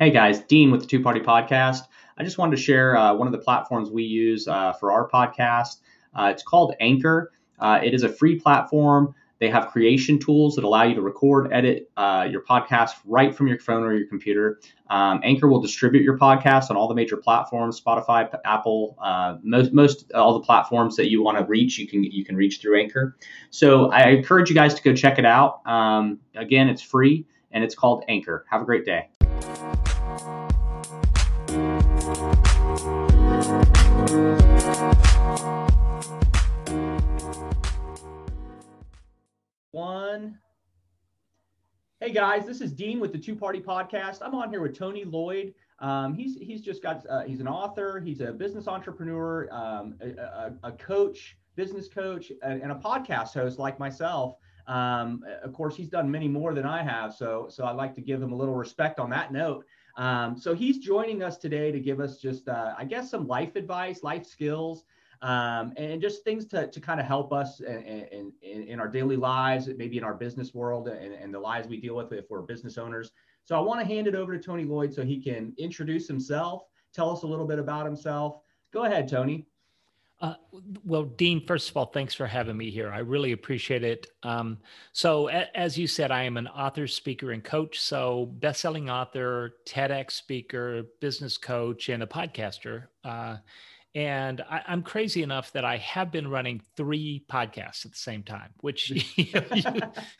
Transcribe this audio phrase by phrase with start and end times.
[0.00, 1.82] Hey guys, Dean with the Two Party Podcast.
[2.16, 5.06] I just wanted to share uh, one of the platforms we use uh, for our
[5.06, 5.82] podcast.
[6.14, 7.32] Uh, it's called Anchor.
[7.58, 9.14] Uh, it is a free platform.
[9.40, 13.46] They have creation tools that allow you to record, edit uh, your podcast right from
[13.46, 14.58] your phone or your computer.
[14.88, 19.74] Um, Anchor will distribute your podcast on all the major platforms: Spotify, Apple, uh, most,
[19.74, 21.76] most all the platforms that you want to reach.
[21.76, 23.18] You can you can reach through Anchor.
[23.50, 25.60] So I encourage you guys to go check it out.
[25.66, 28.46] Um, again, it's free and it's called Anchor.
[28.48, 29.10] Have a great day.
[32.80, 32.88] One.
[42.00, 44.20] Hey guys, this is Dean with the Two Party Podcast.
[44.22, 45.52] I'm on here with Tony Loyd.
[45.80, 50.12] Um, he's he's just got uh, he's an author, he's a business entrepreneur, um, a,
[50.18, 54.36] a, a, coach, business coach, and, and, a podcast host like myself.
[54.66, 58.00] Um, of course, he's done many more than I have, so so I'd like to
[58.00, 59.66] give him a little respect on that note.
[59.96, 63.56] Um, so he's joining us today to give us just, uh, I guess, some life
[63.56, 64.84] advice, life skills,
[65.22, 69.16] um, and just things to, to kind of help us in, in, in, our daily
[69.16, 72.40] lives, maybe in our business world and, and the lives we deal with if we're
[72.40, 73.12] business owners.
[73.44, 76.62] So I want to hand it over to Tony Loyd so he can introduce himself,
[76.94, 78.38] tell us a little bit about himself.
[78.72, 79.46] Go ahead, Tony.
[80.20, 80.34] Uh,
[80.84, 82.90] well, Dean, first of all, thanks for having me here.
[82.90, 84.06] I really appreciate it.
[84.22, 84.58] Um,
[84.92, 87.80] so, a- as you said, I am an author, speaker, and coach.
[87.80, 92.88] So, best-selling author, TEDx speaker, business coach, and a podcaster.
[93.02, 93.36] Uh,
[93.94, 98.22] and I, am crazy enough that I have been running three podcasts at the same
[98.22, 99.40] time, which you,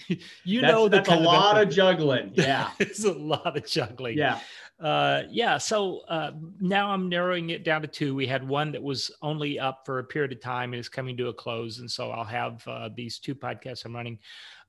[0.09, 2.33] you, you know that's a lot of, of juggling.
[2.35, 4.19] Yeah, it's a lot of juggling.
[4.19, 4.41] Yeah,
[4.81, 5.59] uh, yeah.
[5.59, 8.15] So uh, now I'm narrowing it down to two.
[8.15, 11.17] We had one that was only up for a period of time and is coming
[11.19, 14.19] to a close, and so I'll have uh, these two podcasts I'm running.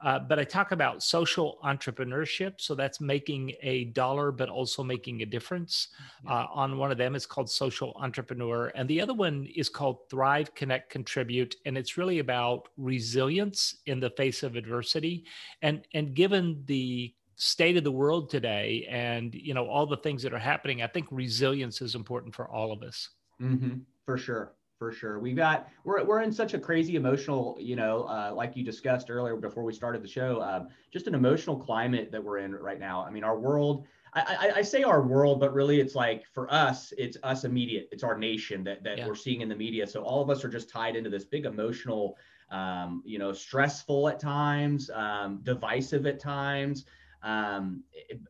[0.04, 2.60] Uh, but I talk about social entrepreneurship.
[2.60, 5.90] So that's making a dollar, but also making a difference.
[6.28, 8.72] Uh, on one of them, it's called Social Entrepreneur.
[8.74, 11.56] And the other one is called Thrive, Connect, Contribute.
[11.66, 15.26] And it's really about resilience in the face of adversity.
[15.62, 17.14] And, and given the
[17.44, 20.88] state of the world today and you know all the things that are happening i
[20.88, 23.10] think resilience is important for all of us
[23.42, 25.20] mm-hmm, for sure for sure.
[25.20, 29.12] We've got we're we're in such a crazy emotional, you know, uh, like you discussed
[29.12, 32.80] earlier before we started the show, um, just an emotional climate that we're in right
[32.80, 33.06] now.
[33.06, 33.86] I mean, our world.
[34.16, 37.90] I, I, I, say our world, but really it's like for us, it's us immediate.
[37.92, 39.08] It's our nation that that yeah.
[39.08, 39.86] we're seeing in the media.
[39.86, 42.18] So all of us are just tied into this big emotional,
[42.50, 46.86] um, you know, stressful at times, um, divisive at times.
[47.24, 47.84] Um,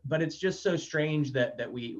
[0.05, 1.99] but it's just so strange that that we,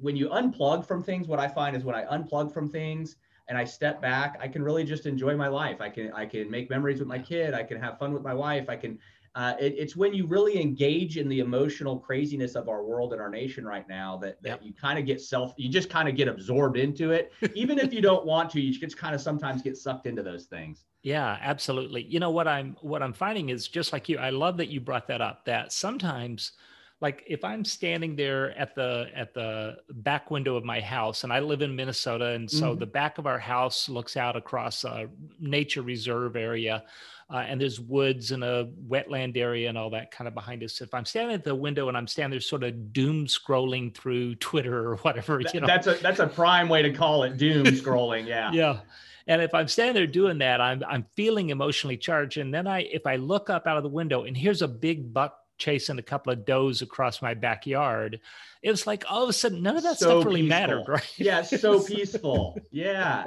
[0.00, 3.16] when you unplug from things, what I find is when I unplug from things
[3.48, 5.80] and I step back, I can really just enjoy my life.
[5.80, 7.52] I can I can make memories with my kid.
[7.52, 8.68] I can have fun with my wife.
[8.68, 8.98] I can.
[9.36, 13.22] Uh, it, it's when you really engage in the emotional craziness of our world and
[13.22, 14.60] our nation right now that, that yep.
[14.62, 15.54] you kind of get self.
[15.56, 18.60] You just kind of get absorbed into it, even if you don't want to.
[18.60, 20.84] You just kind of sometimes get sucked into those things.
[21.02, 22.02] Yeah, absolutely.
[22.02, 24.18] You know what I'm what I'm finding is just like you.
[24.18, 25.44] I love that you brought that up.
[25.44, 26.52] That sometimes
[27.00, 31.32] like if i'm standing there at the at the back window of my house and
[31.32, 32.80] i live in minnesota and so mm-hmm.
[32.80, 35.08] the back of our house looks out across a
[35.40, 36.84] nature reserve area
[37.32, 40.80] uh, and there's woods and a wetland area and all that kind of behind us
[40.80, 44.34] if i'm standing at the window and i'm standing there sort of doom scrolling through
[44.36, 47.64] twitter or whatever you know that's a that's a prime way to call it doom
[47.66, 48.80] scrolling yeah yeah
[49.26, 52.80] and if i'm standing there doing that i'm i'm feeling emotionally charged and then i
[52.80, 56.02] if i look up out of the window and here's a big buck chasing a
[56.02, 58.18] couple of does across my backyard.
[58.62, 60.60] It was like all of a sudden none of that so stuff really peaceful.
[60.60, 61.14] mattered, right?
[61.16, 62.58] Yeah, so peaceful.
[62.72, 63.26] Yeah.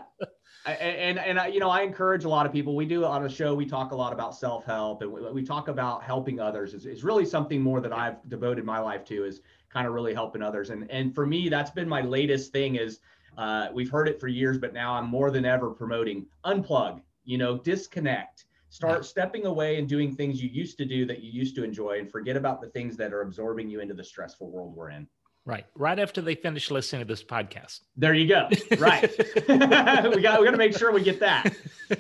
[0.66, 2.76] And and, and you know, I encourage a lot of people.
[2.76, 3.54] We do on a show.
[3.54, 6.74] We talk a lot about self help, and we, we, talk about helping others.
[6.74, 9.26] Is is really something more that I've devoted my life to.
[9.26, 10.70] Is kind of really helping others.
[10.70, 12.76] And and for me, that's been my latest thing.
[12.76, 13.00] Is
[13.38, 17.02] uh, we've heard it for years, but now I'm more than ever promoting unplug.
[17.26, 21.32] You know, disconnect start stepping away and doing things you used to do that you
[21.32, 24.50] used to enjoy and forget about the things that are absorbing you into the stressful
[24.50, 25.08] world we're in
[25.46, 25.66] right.
[25.76, 27.82] Right after they finish listening to this podcast.
[27.98, 28.50] There you go.
[28.78, 29.12] Right.
[29.48, 31.54] We got we got to make sure we get that.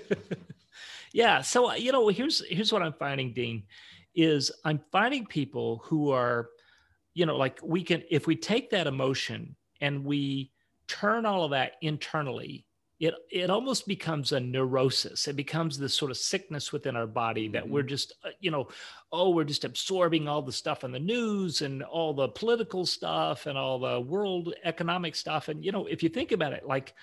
[1.13, 3.63] Yeah so uh, you know here's here's what i'm finding dean
[4.15, 6.49] is i'm finding people who are
[7.13, 10.51] you know like we can if we take that emotion and we
[10.87, 12.65] turn all of that internally
[13.03, 17.49] it it almost becomes a neurosis it becomes this sort of sickness within our body
[17.49, 17.73] that mm-hmm.
[17.73, 18.67] we're just uh, you know
[19.11, 23.45] oh we're just absorbing all the stuff in the news and all the political stuff
[23.45, 26.93] and all the world economic stuff and you know if you think about it like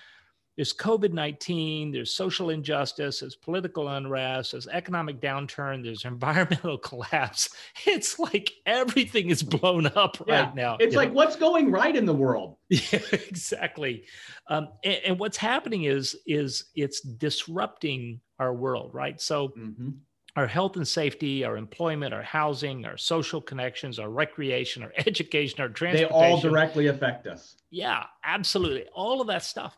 [0.61, 7.49] there's COVID 19, there's social injustice, there's political unrest, there's economic downturn, there's environmental collapse.
[7.87, 10.43] It's like everything is blown up yeah.
[10.43, 10.77] right now.
[10.79, 11.15] It's like, know?
[11.15, 12.57] what's going right in the world?
[12.69, 14.05] Yeah, exactly.
[14.49, 19.19] Um, and, and, what's happening is, is it's disrupting our world, right?
[19.19, 19.89] So, mm-hmm
[20.35, 25.61] our health and safety, our employment, our housing, our social connections, our recreation, our education,
[25.61, 26.09] our transportation.
[26.09, 27.55] They all directly affect us.
[27.69, 28.85] Yeah, absolutely.
[28.93, 29.77] All of that stuff.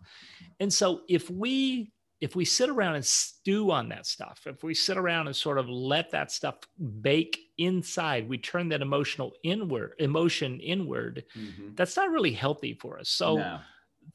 [0.60, 1.92] And so if we
[2.22, 5.58] if we sit around and stew on that stuff, if we sit around and sort
[5.58, 6.56] of let that stuff
[7.02, 11.76] bake inside, we turn that emotional inward, emotion inward, mm-hmm.
[11.76, 13.10] that's not really healthy for us.
[13.10, 13.60] So no.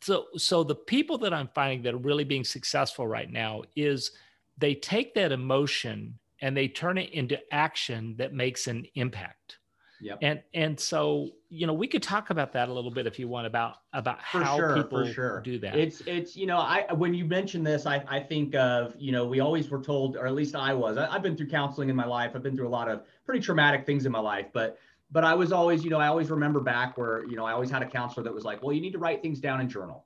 [0.00, 4.12] so so the people that I'm finding that are really being successful right now is
[4.56, 9.58] they take that emotion and they turn it into action that makes an impact.
[10.00, 10.18] Yep.
[10.22, 13.26] And and so you know we could talk about that a little bit if you
[13.26, 15.40] want about about for how sure, people sure.
[15.40, 15.74] do that.
[15.76, 19.26] It's it's you know I when you mention this I I think of you know
[19.26, 21.96] we always were told or at least I was I, I've been through counseling in
[21.96, 24.78] my life I've been through a lot of pretty traumatic things in my life but
[25.10, 27.70] but I was always you know I always remember back where you know I always
[27.70, 30.04] had a counselor that was like well you need to write things down in journal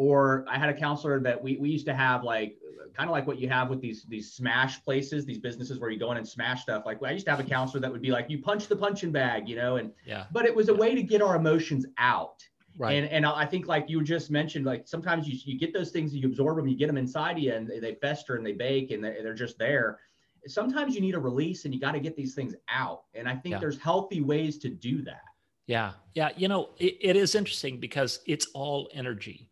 [0.00, 2.56] or I had a counselor that we we used to have like
[2.96, 5.98] kind of like what you have with these these smash places, these businesses where you
[5.98, 6.84] go in and smash stuff.
[6.86, 9.12] Like I used to have a counselor that would be like, you punch the punching
[9.12, 10.24] bag, you know, and yeah.
[10.32, 12.42] But it was a way to get our emotions out.
[12.78, 12.92] Right.
[12.92, 16.14] And and I think like you just mentioned, like sometimes you you get those things,
[16.14, 19.04] you absorb them, you get them inside you, and they fester and they bake, and
[19.04, 19.98] they're just there.
[20.46, 23.02] Sometimes you need a release, and you got to get these things out.
[23.12, 23.58] And I think yeah.
[23.58, 25.24] there's healthy ways to do that.
[25.66, 26.30] Yeah, yeah.
[26.38, 29.49] You know, it, it is interesting because it's all energy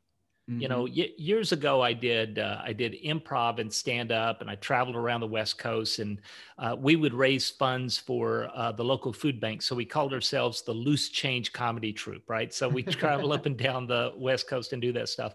[0.49, 0.61] Mm-hmm.
[0.61, 1.00] You know, mm-hmm.
[1.00, 4.97] y- years ago, I did uh, I did improv and stand up, and I traveled
[4.97, 6.21] around the West Coast, and
[6.59, 9.61] uh, we would raise funds for uh, the local food bank.
[9.61, 12.53] So we called ourselves the Loose Change Comedy Troupe, right?
[12.55, 15.35] So we travel up and down the West Coast and do that stuff.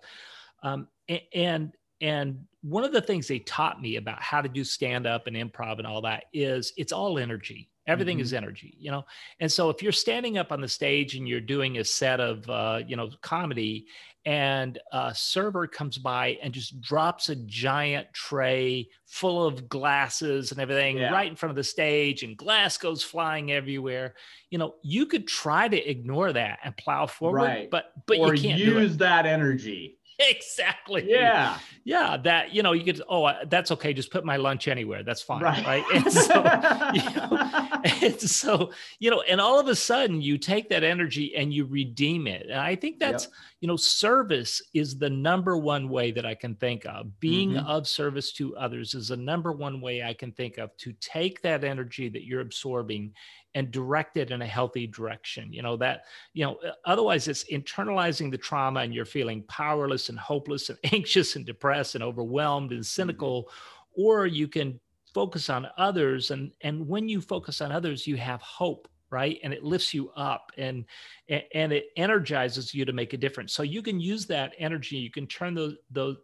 [0.63, 0.88] Um,
[1.33, 5.27] and and one of the things they taught me about how to do stand up
[5.27, 8.24] and improv and all that is it's all energy everything mm-hmm.
[8.24, 9.03] is energy you know
[9.39, 12.50] and so if you're standing up on the stage and you're doing a set of
[12.50, 13.85] uh, you know comedy
[14.25, 20.62] and a server comes by and just drops a giant tray full of glasses and
[20.62, 21.12] everything yeah.
[21.12, 24.13] right in front of the stage and glass goes flying everywhere
[24.50, 27.69] you know you could try to ignore that and plow forward right.
[27.69, 31.06] but but or you can't use that energy exactly.
[31.07, 31.57] Yeah.
[31.83, 32.18] Yeah.
[32.18, 33.94] That, you know, you could, oh, that's okay.
[33.94, 35.04] Just put my lunch anywhere.
[35.04, 35.42] That's fine.
[35.42, 35.65] Right.
[35.65, 35.83] right?
[35.94, 36.36] And, so,
[36.94, 41.36] you know, and so, you know, and all of a sudden you take that energy
[41.36, 42.48] and you redeem it.
[42.50, 43.33] And I think that's, yep.
[43.62, 47.19] you know, service is the number one way that I can think of.
[47.19, 47.68] Being mm-hmm.
[47.68, 51.42] of service to others is the number one way I can think of to take
[51.42, 53.13] that energy that you're absorbing
[53.55, 58.31] and direct it in a healthy direction you know that you know otherwise it's internalizing
[58.31, 62.81] the trauma and you're feeling powerless and hopeless and anxious and depressed and overwhelmed and
[62.81, 63.01] mm-hmm.
[63.01, 63.50] cynical
[63.94, 64.79] or you can
[65.13, 69.39] focus on others and and when you focus on others you have hope right?
[69.44, 70.85] And it lifts you up and
[71.29, 73.53] and it energizes you to make a difference.
[73.53, 76.17] So you can use that energy you can turn those those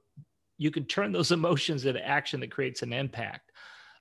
[0.57, 3.48] you can turn those emotions into action that creates an impact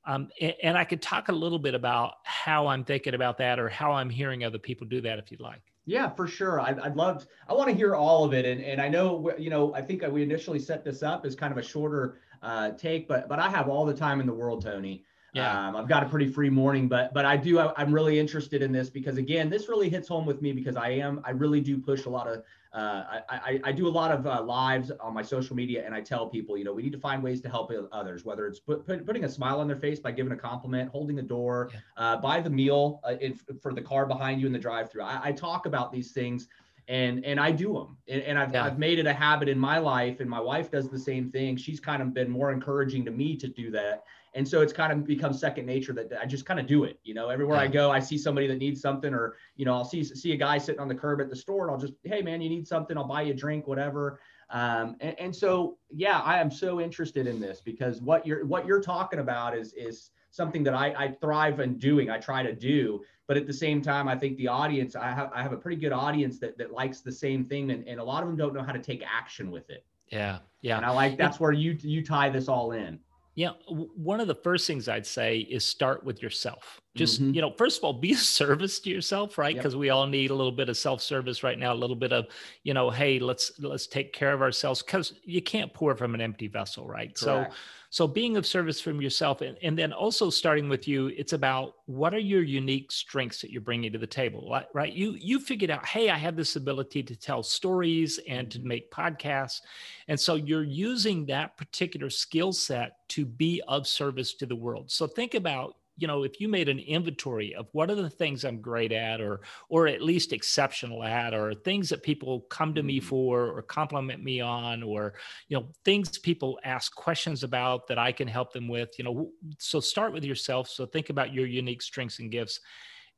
[0.09, 3.61] um, and, and I could talk a little bit about how I'm thinking about that
[3.61, 5.61] or how I'm hearing other people do that if you'd like.
[5.85, 6.61] Yeah, for sure.
[6.61, 8.47] I'd, I'd love, I want to hear all of it.
[8.47, 11.53] And, and I know, you know, I think we initially set this up as kind
[11.53, 14.63] of a shorter uh, take, but, but I have all the time in the world,
[14.63, 15.05] Tony.
[15.35, 15.69] Yeah.
[15.69, 18.63] Um, I've got a pretty free morning, but but I do I, am really interested
[18.63, 21.61] in this because again, this really hits home with me because I am I really
[21.61, 22.43] do push a lot of
[22.73, 25.95] uh, I, I, I do a lot of uh, lives on my social media and
[25.95, 28.61] I tell people you know we need to find ways to help others whether it's
[28.61, 31.71] put, put, putting a smile on their face by giving a compliment, holding the door,
[31.73, 31.81] yeah.
[31.97, 35.03] uh, buy the meal uh, in, for the car behind you in the drive-through.
[35.03, 36.49] I, I talk about these things
[36.89, 37.97] and and I do them.
[38.09, 38.65] And, and I've, yeah.
[38.65, 41.57] I've made it a habit in my life, and my wife does the same thing.
[41.57, 44.05] She's kind of been more encouraging to me to do that.
[44.35, 47.01] And so it's kind of become second nature that I just kind of do it.
[47.03, 47.65] You know, everywhere yeah.
[47.65, 50.37] I go, I see somebody that needs something, or you know, I'll see see a
[50.37, 52.67] guy sitting on the curb at the store, and I'll just, hey man, you need
[52.67, 52.97] something?
[52.97, 54.21] I'll buy you a drink, whatever.
[54.51, 58.67] Um, and, and so yeah, I am so interested in this because what you're what
[58.67, 62.11] you're talking about is is something that I, I thrive in doing.
[62.11, 65.31] I try to do, but at the same time, I think the audience, I have
[65.35, 68.05] I have a pretty good audience that that likes the same thing, and, and a
[68.05, 69.85] lot of them don't know how to take action with it.
[70.11, 70.77] Yeah, yeah.
[70.77, 72.99] And I like that's where you you tie this all in.
[73.39, 76.81] Yeah, one of the first things I'd say is start with yourself.
[76.95, 77.35] Just mm-hmm.
[77.35, 79.81] you know first of all be a service to yourself right because yep.
[79.81, 82.27] we all need a little bit of self-service right now a little bit of
[82.65, 86.21] you know hey let's let's take care of ourselves because you can't pour from an
[86.21, 87.19] empty vessel right Correct.
[87.19, 87.47] so
[87.91, 91.77] so being of service from yourself and, and then also starting with you it's about
[91.87, 95.71] what are your unique strengths that you're bringing to the table right you you figured
[95.71, 98.69] out hey i have this ability to tell stories and to mm-hmm.
[98.69, 99.61] make podcasts
[100.09, 104.91] and so you're using that particular skill set to be of service to the world
[104.91, 108.45] so think about you know if you made an inventory of what are the things
[108.45, 112.83] i'm great at or or at least exceptional at or things that people come to
[112.83, 113.09] me mm-hmm.
[113.09, 115.15] for or compliment me on or
[115.49, 119.31] you know things people ask questions about that i can help them with you know
[119.59, 122.61] so start with yourself so think about your unique strengths and gifts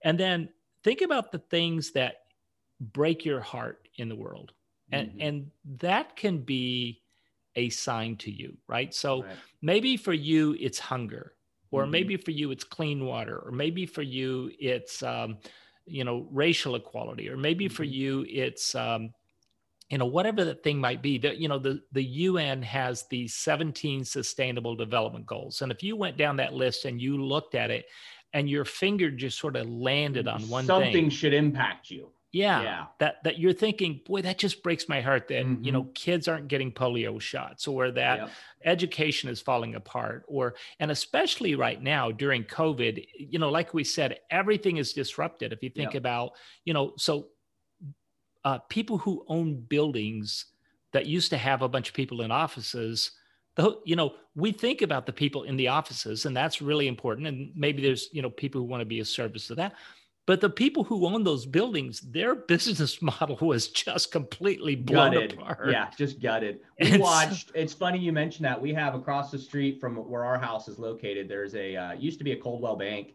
[0.03, 0.49] and then
[0.83, 2.15] think about the things that
[2.81, 4.53] break your heart in the world
[4.91, 5.21] and mm-hmm.
[5.21, 7.03] and that can be
[7.57, 9.37] a sign to you right so right.
[9.61, 11.35] maybe for you it's hunger
[11.71, 11.93] or mm-hmm.
[11.93, 15.39] maybe for you it's clean water or maybe for you it's um,
[15.87, 17.75] you know racial equality or maybe mm-hmm.
[17.75, 19.11] for you it's um,
[19.89, 23.27] you know whatever that thing might be that you know the the UN has the
[23.29, 27.71] 17 sustainable development goals and if you went down that list and you looked at
[27.71, 27.87] it
[28.33, 32.63] and your finger just sort of landed on one something thing, should impact you yeah,
[32.63, 35.65] yeah, that that you're thinking boy that just breaks my heart that mm-hmm.
[35.65, 35.93] you know mm-hmm.
[35.93, 38.31] kids aren't getting polio shots or that yep.
[38.65, 43.83] education is falling apart or and especially right now during covid you know like we
[43.83, 46.01] said everything is disrupted if you think yep.
[46.01, 46.33] about
[46.65, 47.27] you know so
[48.45, 50.47] uh, people who own buildings
[50.93, 53.11] that used to have a bunch of people in offices
[53.57, 57.27] the, you know we think about the people in the offices and that's really important
[57.27, 59.75] and maybe there's you know people who want to be a service to that
[60.27, 65.33] but the people who own those buildings, their business model was just completely blown gutted.
[65.33, 65.71] apart.
[65.71, 66.61] Yeah, just gutted.
[66.81, 67.49] We and watched.
[67.49, 68.61] So, it's funny you mentioned that.
[68.61, 71.29] We have across the street from where our house is located.
[71.29, 73.15] There's a uh, used to be a Coldwell Bank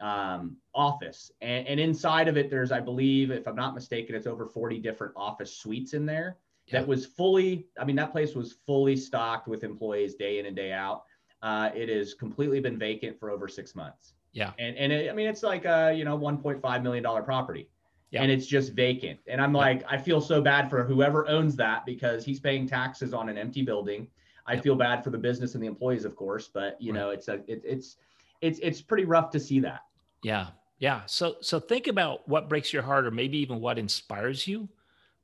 [0.00, 4.26] um, office, and, and inside of it, there's I believe, if I'm not mistaken, it's
[4.26, 6.36] over 40 different office suites in there.
[6.66, 6.80] Yeah.
[6.80, 7.68] That was fully.
[7.78, 11.04] I mean, that place was fully stocked with employees day in and day out.
[11.42, 14.14] Uh, it has completely been vacant for over six months.
[14.36, 14.52] Yeah.
[14.58, 17.68] And and it, I mean it's like a you know 1.5 million dollar property.
[18.10, 18.22] Yeah.
[18.22, 19.18] And it's just vacant.
[19.26, 23.12] And I'm like, I feel so bad for whoever owns that because he's paying taxes
[23.12, 24.06] on an empty building.
[24.46, 27.00] I feel bad for the business and the employees, of course, but you right.
[27.00, 27.96] know, it's a it, it's
[28.42, 29.80] it's it's pretty rough to see that.
[30.22, 30.48] Yeah.
[30.78, 31.00] Yeah.
[31.06, 34.68] So so think about what breaks your heart or maybe even what inspires you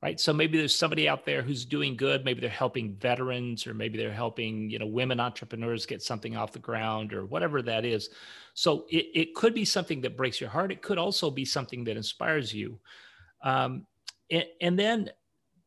[0.03, 3.73] right so maybe there's somebody out there who's doing good maybe they're helping veterans or
[3.73, 7.85] maybe they're helping you know women entrepreneurs get something off the ground or whatever that
[7.85, 8.09] is
[8.53, 11.83] so it, it could be something that breaks your heart it could also be something
[11.83, 12.77] that inspires you
[13.43, 13.85] um,
[14.29, 15.09] and, and then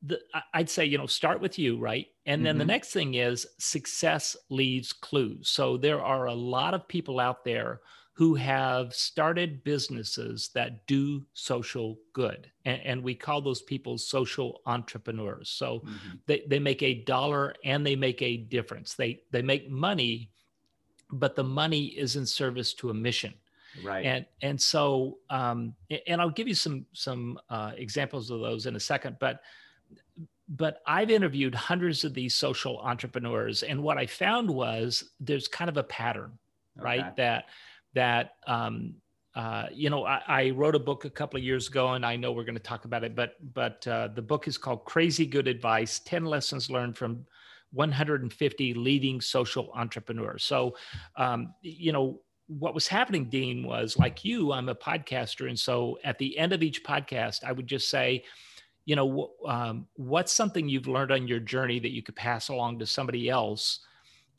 [0.03, 0.21] the,
[0.55, 2.07] I'd say, you know, start with you, right?
[2.27, 2.59] And then mm-hmm.
[2.61, 5.49] the next thing is success leaves clues.
[5.49, 7.81] So there are a lot of people out there
[8.17, 12.51] who have started businesses that do social good.
[12.65, 15.51] And, and we call those people social entrepreneurs.
[15.51, 16.17] So mm-hmm.
[16.25, 18.95] they, they make a dollar and they make a difference.
[18.95, 20.31] They, they make money,
[21.11, 23.35] but the money is in service to a mission.
[23.85, 24.07] Right.
[24.07, 25.75] And, and so, um,
[26.07, 29.43] and I'll give you some, some uh, examples of those in a second, but,
[30.49, 33.63] but I've interviewed hundreds of these social entrepreneurs.
[33.63, 36.33] And what I found was there's kind of a pattern,
[36.79, 36.85] okay.
[36.85, 37.17] right?
[37.17, 37.45] That,
[37.97, 38.95] that um,
[39.35, 42.17] uh, you know I, I, wrote a book a couple of years ago and i
[42.17, 45.27] know we're going to talk about it but but uh, the book is called crazy
[45.27, 47.27] good advice 10 lessons learned from
[47.73, 50.45] 150 leading social entrepreneurs.
[50.45, 50.77] So
[51.17, 55.99] um, you know what was happening dean was like you i'm a podcaster and so
[56.05, 58.23] at the end of each podcast i would just say
[58.85, 62.79] you know um, what's something you've learned on your journey that you could pass along
[62.79, 63.81] to somebody else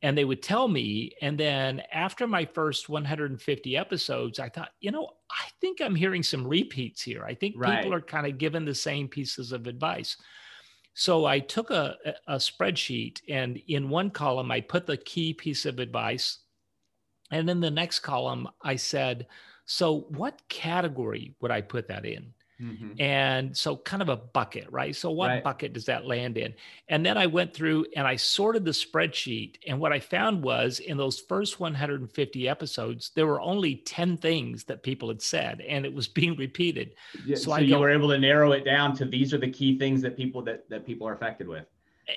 [0.02, 4.92] and they would tell me and then after my first 150 episodes i thought you
[4.92, 7.24] know i think i'm hearing some repeats here.
[7.26, 7.78] I think right.
[7.78, 10.18] people are kind of given the same pieces of advice.
[10.94, 11.96] So i took a,
[12.28, 16.40] a spreadsheet and in one column i put the key piece of advice
[17.32, 19.28] and in the next column i said
[19.66, 23.00] so what category would i put that in Mm-hmm.
[23.00, 24.96] And so, kind of a bucket, right?
[24.96, 25.44] So, what right.
[25.44, 26.56] bucket does that land in?
[26.90, 29.58] And then I went through and I sorted the spreadsheet.
[29.68, 34.64] And what I found was in those first 150 episodes, there were only 10 things
[34.66, 36.96] that people had said, and it was being repeated.
[37.26, 39.52] Yeah, so, so you go, were able to narrow it down to these are the
[39.52, 41.66] key things that people that, that people are affected with.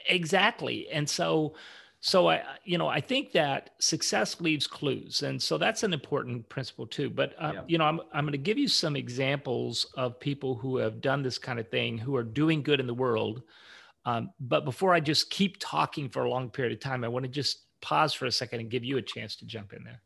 [0.08, 0.88] Exactly.
[0.88, 1.54] And so,
[2.02, 6.48] so I, you know, I think that success leaves clues, and so that's an important
[6.48, 7.10] principle too.
[7.10, 7.62] But uh, yeah.
[7.66, 11.22] you know, I'm I'm going to give you some examples of people who have done
[11.22, 13.42] this kind of thing, who are doing good in the world.
[14.06, 17.26] Um, but before I just keep talking for a long period of time, I want
[17.26, 20.00] to just pause for a second and give you a chance to jump in there.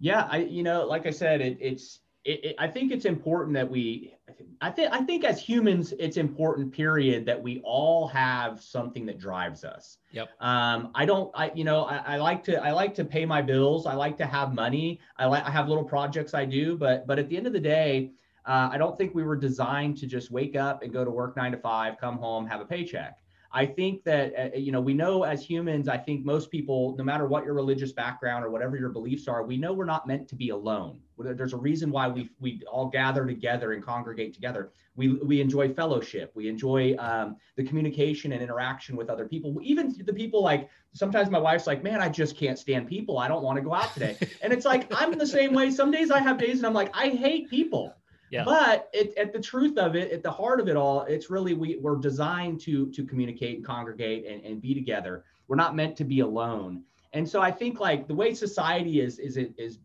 [0.00, 3.54] Yeah, I you know, like I said, it, it's it, it, I think it's important
[3.54, 4.14] that we,
[4.60, 6.72] I think, I think as humans, it's important.
[6.72, 7.26] Period.
[7.26, 9.98] That we all have something that drives us.
[10.12, 10.28] Yep.
[10.40, 13.42] Um, I don't, I, you know, I, I like to, I like to pay my
[13.42, 13.86] bills.
[13.86, 15.00] I like to have money.
[15.16, 17.60] I like, I have little projects I do, but, but at the end of the
[17.60, 18.12] day,
[18.44, 21.36] uh, I don't think we were designed to just wake up and go to work
[21.36, 23.21] nine to five, come home, have a paycheck.
[23.54, 25.88] I think that uh, you know we know as humans.
[25.88, 29.42] I think most people, no matter what your religious background or whatever your beliefs are,
[29.42, 30.98] we know we're not meant to be alone.
[31.18, 34.72] There's a reason why we we all gather together and congregate together.
[34.96, 36.32] We we enjoy fellowship.
[36.34, 39.56] We enjoy um, the communication and interaction with other people.
[39.62, 43.18] Even the people like sometimes my wife's like, man, I just can't stand people.
[43.18, 44.16] I don't want to go out today.
[44.42, 45.70] And it's like I'm the same way.
[45.70, 47.94] Some days I have days and I'm like, I hate people.
[48.32, 48.44] Yeah.
[48.44, 51.52] But it, at the truth of it, at the heart of it all, it's really
[51.52, 55.24] we, we're designed to to communicate and congregate and, and be together.
[55.48, 56.82] We're not meant to be alone.
[57.12, 59.78] And so I think like the way society is is is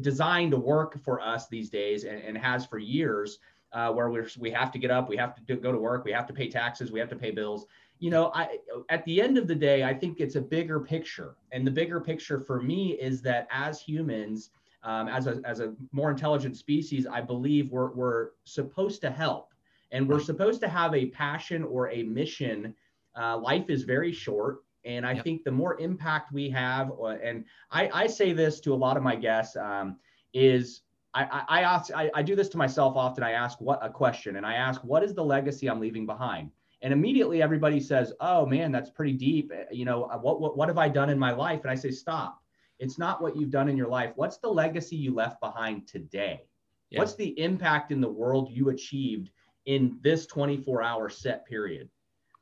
[0.00, 3.38] designed to work for us these days and, and has for years,
[3.72, 6.04] uh, where we we have to get up, we have to do, go to work,
[6.04, 7.66] we have to pay taxes, we have to pay bills.
[8.00, 8.58] You know, I
[8.88, 12.00] at the end of the day, I think it's a bigger picture, and the bigger
[12.00, 14.50] picture for me is that as humans
[14.82, 19.52] um, as, a, as a more intelligent species, I believe we're, we're supposed to help
[19.92, 22.74] and we're supposed to have a passion or a mission.
[23.18, 24.64] Uh, life is very short.
[24.84, 25.24] And I yep.
[25.24, 28.96] think the more impact we have, uh, and I, I say this to a lot
[28.96, 29.96] of my guests, um,
[30.32, 30.82] is
[31.12, 33.22] I, I, I, ask, I, I do this to myself often.
[33.22, 36.50] I ask what a question and I ask, what is the legacy I'm leaving behind?
[36.80, 39.52] And immediately everybody says, oh man, that's pretty deep.
[39.70, 41.60] You know, what, what, what have I done in my life?
[41.62, 42.40] And I say, stop
[42.80, 44.12] it's not what you've done in your life.
[44.16, 46.42] What's the legacy you left behind today?
[46.90, 46.98] Yeah.
[46.98, 49.30] What's the impact in the world you achieved
[49.66, 51.88] in this 24 hour set period?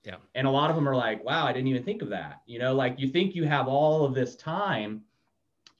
[0.05, 0.17] Yeah.
[0.35, 2.41] And a lot of them are like, wow, I didn't even think of that.
[2.47, 5.03] You know, like you think you have all of this time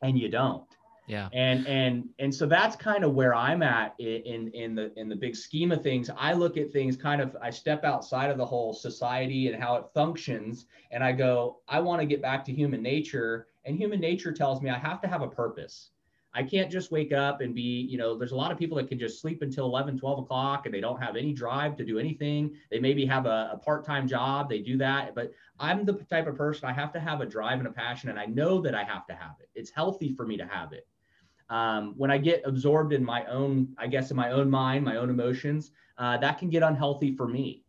[0.03, 0.65] and you don't.
[1.07, 1.31] Yeah.
[1.33, 5.17] And and and so that's kind of where I'm at in in the in the
[5.17, 6.11] big scheme of things.
[6.15, 9.77] I look at things kind of I step outside of the whole society and how
[9.77, 14.01] it functions and I go, I want to get back to human nature and human
[14.01, 15.91] nature tells me I have to have a purpose.
[16.35, 18.89] I can't just wake up and be, you know, there's a lot of people that
[18.89, 21.99] can just sleep until 11, 12 o'clock and they don't have any drive to do
[21.99, 22.55] anything.
[22.71, 25.15] They maybe have a, a part time job, they do that.
[25.15, 28.11] But I'm the type of person I have to have a drive and a passion,
[28.11, 29.49] and I know that I have to have it.
[29.55, 30.87] It's healthy for me to have it.
[31.51, 34.97] Um, when I get absorbed in my own, I guess, in my own mind, my
[34.97, 37.65] own emotions, uh, that can get unhealthy for me.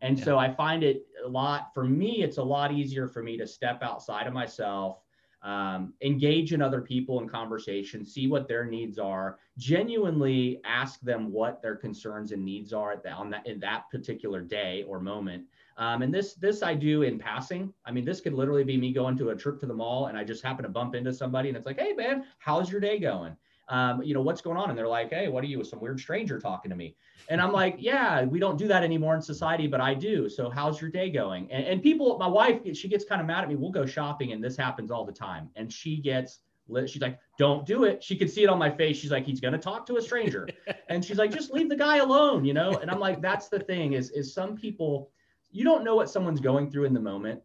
[0.00, 0.24] And yeah.
[0.24, 3.46] so I find it a lot, for me, it's a lot easier for me to
[3.46, 5.00] step outside of myself
[5.42, 11.32] um, engage in other people in conversation, see what their needs are, genuinely ask them
[11.32, 15.00] what their concerns and needs are at the, on that in that particular day or
[15.00, 15.44] moment.
[15.76, 17.72] Um, and this this I do in passing.
[17.86, 20.18] I mean, this could literally be me going to a trip to the mall and
[20.18, 22.98] I just happen to bump into somebody and it's like, hey man, how's your day
[22.98, 23.34] going?
[23.70, 24.68] Um, you know, what's going on?
[24.68, 26.96] And they're like, hey, what are you, with some weird stranger talking to me?
[27.28, 30.28] And I'm like, yeah, we don't do that anymore in society, but I do.
[30.28, 31.50] So how's your day going?
[31.50, 33.54] And, and people, my wife, she gets kind of mad at me.
[33.54, 35.48] We'll go shopping, and this happens all the time.
[35.56, 36.40] And she gets
[36.86, 38.02] She's like, don't do it.
[38.02, 38.96] She could see it on my face.
[38.96, 40.48] She's like, he's going to talk to a stranger.
[40.88, 42.78] and she's like, just leave the guy alone, you know?
[42.78, 45.10] And I'm like, that's the thing is, is some people,
[45.50, 47.40] you don't know what someone's going through in the moment.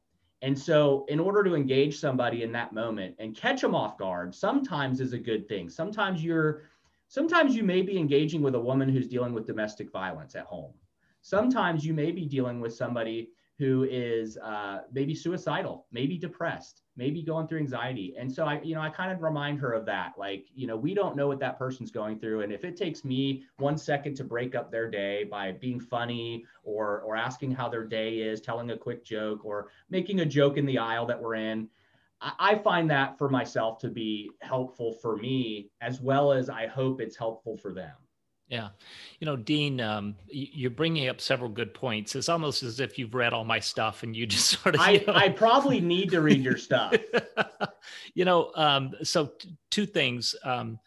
[0.45, 4.36] And so, in order to engage somebody in that moment and catch them off guard,
[4.36, 5.71] sometimes is a good thing.
[5.71, 6.69] Sometimes you're,
[7.08, 10.71] sometimes you may be engaging with a woman who's dealing with domestic violence at home.
[11.21, 17.23] Sometimes you may be dealing with somebody who is uh, maybe suicidal, maybe depressed, maybe
[17.23, 18.13] going through anxiety.
[18.19, 20.13] And so I, you know, I kind of remind her of that.
[20.17, 22.41] Like, you know, we don't know what that person's going through.
[22.41, 26.45] And if it takes me one second to break up their day by being funny
[26.63, 30.57] or or asking how their day is, telling a quick joke or making a joke
[30.57, 31.69] in the aisle that we're in,
[32.19, 36.67] I, I find that for myself to be helpful for me as well as I
[36.67, 37.95] hope it's helpful for them.
[38.47, 38.69] Yeah.
[39.19, 42.15] You know, Dean, um, you're bringing up several good points.
[42.15, 44.81] It's almost as if you've read all my stuff and you just sort of.
[44.81, 45.13] I, know...
[45.13, 46.95] I probably need to read your stuff.
[48.13, 50.36] you know, um, so t- two things.
[50.43, 50.79] Um,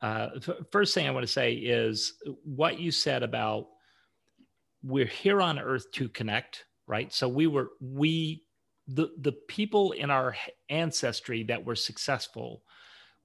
[0.00, 2.14] uh, f- first thing I want to say is
[2.44, 3.68] what you said about
[4.82, 7.12] we're here on earth to connect, right?
[7.12, 8.44] So we were, we,
[8.86, 10.36] the, the people in our
[10.68, 12.62] ancestry that were successful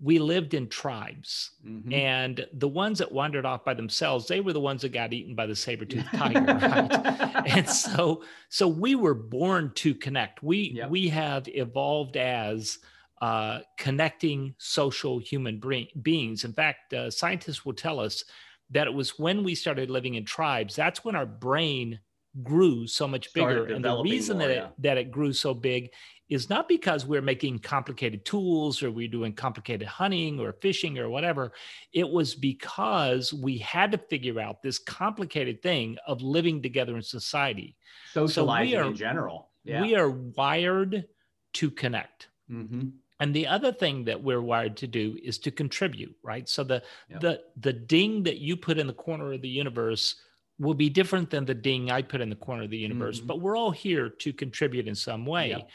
[0.02, 1.92] we lived in tribes mm-hmm.
[1.92, 5.36] and the ones that wandered off by themselves they were the ones that got eaten
[5.36, 10.90] by the saber-toothed tiger right and so so we were born to connect we yep.
[10.90, 12.80] we have evolved as
[13.22, 15.62] uh, connecting social human
[16.02, 18.24] beings in fact uh, scientists will tell us
[18.70, 22.00] that it was when we started living in tribes that's when our brain
[22.44, 23.66] grew so much bigger.
[23.66, 24.66] And the reason more, that, yeah.
[24.66, 25.90] it, that it grew so big
[26.30, 31.10] is not because we're making complicated tools or we're doing complicated hunting or fishing or
[31.10, 31.52] whatever.
[31.92, 37.02] It was because we had to figure out this complicated thing of living together in
[37.02, 37.76] society.
[38.14, 39.50] Socializing so are, in general.
[39.64, 39.82] Yeah.
[39.82, 41.06] We are wired
[41.54, 42.28] to connect.
[42.50, 42.90] Mm-hmm.
[43.22, 46.48] And the other thing that we're wired to do is to contribute, right?
[46.48, 47.20] So the yep.
[47.20, 50.16] the the ding that you put in the corner of the universe
[50.58, 53.28] will be different than the ding I put in the corner of the universe, mm-hmm.
[53.28, 55.50] but we're all here to contribute in some way.
[55.50, 55.70] Yep.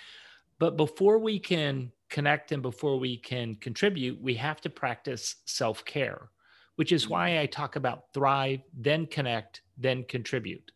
[0.59, 5.85] But before we can connect and before we can contribute, we have to practice self
[5.85, 6.31] care,
[6.77, 7.41] which is why.
[7.41, 10.71] I talk about thrive, then connect, then contribute.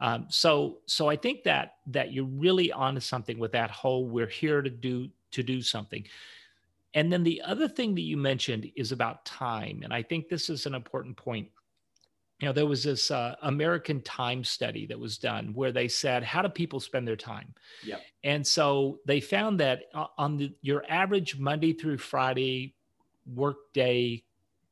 [0.00, 4.26] Um, so, so I think that that you're really onto something with that whole we're
[4.26, 6.04] here to do to do something.
[6.94, 10.50] And then the other thing that you mentioned is about time, and I think this
[10.50, 11.48] is an important point
[12.42, 16.24] you know there was this uh, american time study that was done where they said
[16.24, 20.52] how do people spend their time yeah and so they found that uh, on the,
[20.60, 22.74] your average monday through friday
[23.34, 24.22] work day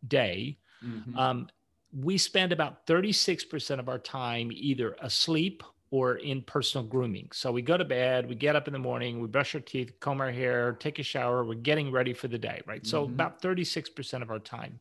[0.08, 1.16] day mm-hmm.
[1.16, 1.48] um,
[1.92, 7.28] we spend about 36% of our time either asleep or in personal grooming.
[7.32, 9.98] So we go to bed, we get up in the morning, we brush our teeth,
[9.98, 12.86] comb our hair, take a shower, we're getting ready for the day, right?
[12.86, 13.14] So mm-hmm.
[13.14, 14.78] about 36% of our time.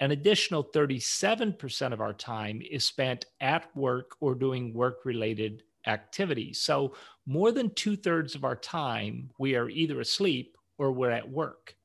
[0.00, 6.60] An additional 37% of our time is spent at work or doing work related activities.
[6.60, 6.94] So,
[7.26, 11.76] more than two thirds of our time, we are either asleep or we're at work.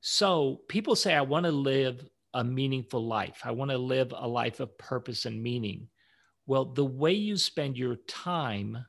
[0.00, 3.40] So, people say, I want to live a meaningful life.
[3.44, 5.88] I want to live a life of purpose and meaning.
[6.46, 8.84] Well, the way you spend your time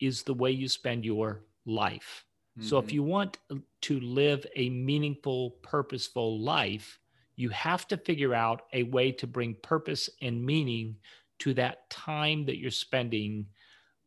[0.00, 2.24] is the way you spend your life.
[2.58, 2.68] Mm-hmm.
[2.68, 2.94] So, if mm-hmm.
[2.94, 3.38] you want
[3.82, 6.98] to live a meaningful, purposeful life,
[7.36, 10.96] you have to figure out a way to bring purpose and meaning
[11.38, 13.46] to that time that you're spending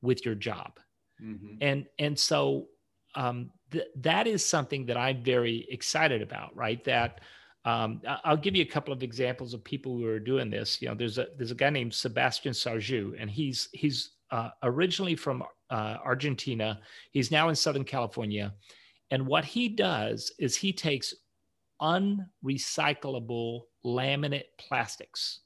[0.01, 0.79] with your job
[1.21, 1.55] mm-hmm.
[1.61, 2.67] and and so
[3.15, 7.21] um, th- that is something that i'm very excited about right that
[7.65, 10.81] um, I'll give you a couple of examples of people who are doing this.
[10.81, 15.15] You know, there's a there's a guy named Sebastian Sarju, and he's he's uh, originally
[15.15, 16.79] from uh, Argentina.
[17.11, 18.53] He's now in Southern California,
[19.11, 21.13] and what he does is he takes
[21.81, 25.39] unrecyclable laminate plastics.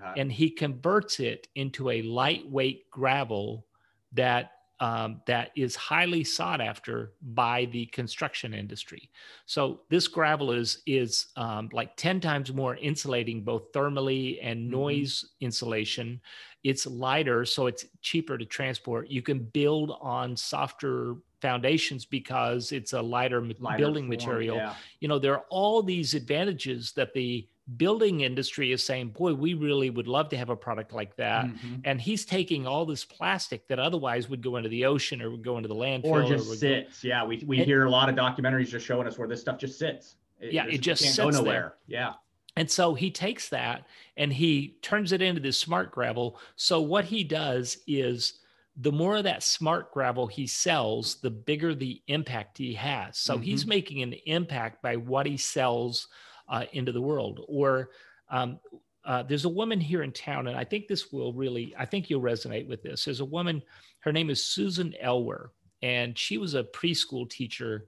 [0.00, 0.20] Okay.
[0.20, 3.66] And he converts it into a lightweight gravel
[4.12, 9.10] that um, that is highly sought after by the construction industry.
[9.46, 14.72] So this gravel is is um, like ten times more insulating, both thermally and mm-hmm.
[14.72, 15.44] noise mm-hmm.
[15.46, 16.20] insulation.
[16.64, 19.08] It's lighter, so it's cheaper to transport.
[19.08, 24.56] You can build on softer foundations because it's a lighter, lighter building form, material.
[24.56, 24.74] Yeah.
[25.00, 29.54] You know, there are all these advantages that the building industry is saying, boy, we
[29.54, 31.46] really would love to have a product like that.
[31.46, 31.74] Mm-hmm.
[31.84, 35.44] And he's taking all this plastic that otherwise would go into the ocean or would
[35.44, 36.06] go into the landfill.
[36.06, 37.02] Or just or sits.
[37.02, 37.08] Go...
[37.08, 37.24] yeah.
[37.24, 39.78] We, we and, hear a lot of documentaries just showing us where this stuff just
[39.78, 40.16] sits.
[40.40, 40.66] It, yeah.
[40.66, 41.74] It just can't go nowhere.
[41.88, 42.00] There.
[42.00, 42.12] Yeah.
[42.56, 46.38] And so he takes that and he turns it into this smart gravel.
[46.56, 48.40] So what he does is
[48.76, 53.18] the more of that smart gravel he sells, the bigger the impact he has.
[53.18, 53.42] So mm-hmm.
[53.42, 56.08] he's making an impact by what he sells
[56.48, 57.40] uh, into the world.
[57.48, 57.90] Or
[58.30, 58.58] um,
[59.04, 62.08] uh, there's a woman here in town, and I think this will really, I think
[62.08, 63.04] you'll resonate with this.
[63.04, 63.62] There's a woman,
[64.00, 65.50] her name is Susan Elwer,
[65.82, 67.86] and she was a preschool teacher.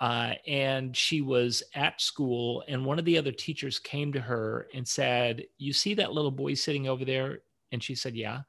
[0.00, 4.66] Uh, and she was at school, and one of the other teachers came to her
[4.72, 7.40] and said, You see that little boy sitting over there?
[7.70, 8.40] And she said, Yeah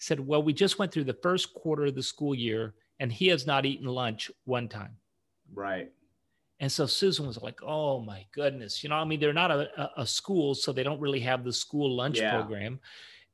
[0.00, 3.28] said, Well, we just went through the first quarter of the school year and he
[3.28, 4.96] has not eaten lunch one time.
[5.54, 5.90] Right.
[6.58, 8.82] And so Susan was like, Oh my goodness.
[8.82, 11.52] You know, I mean, they're not a, a school, so they don't really have the
[11.52, 12.34] school lunch yeah.
[12.34, 12.80] program.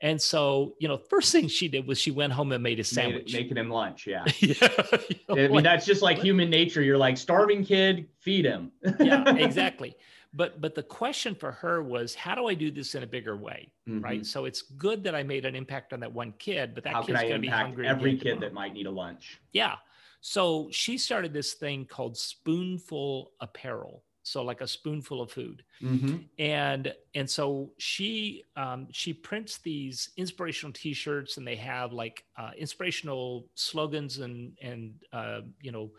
[0.02, 2.84] And so, you know, first thing she did was she went home and made a
[2.84, 3.32] sandwich.
[3.32, 4.06] Made, making him lunch.
[4.06, 4.24] Yeah.
[4.40, 4.68] yeah
[5.08, 6.82] you know, I mean, like, that's just like human nature.
[6.82, 8.72] You're like, starving kid, feed him.
[9.00, 9.96] yeah, exactly
[10.36, 13.36] but but the question for her was how do i do this in a bigger
[13.36, 14.00] way mm-hmm.
[14.04, 14.26] right?
[14.26, 17.02] So it's good that i made an impact on that one kid but that how
[17.02, 19.40] kid's going to be hungry every kid that might need a lunch?
[19.52, 19.76] Yeah.
[20.20, 25.62] So she started this thing called spoonful apparel so like a spoonful of food.
[25.80, 26.16] Mm-hmm.
[26.40, 32.50] and and so she um, she prints these inspirational t-shirts and they have like uh,
[32.58, 35.90] inspirational slogans and and uh, you know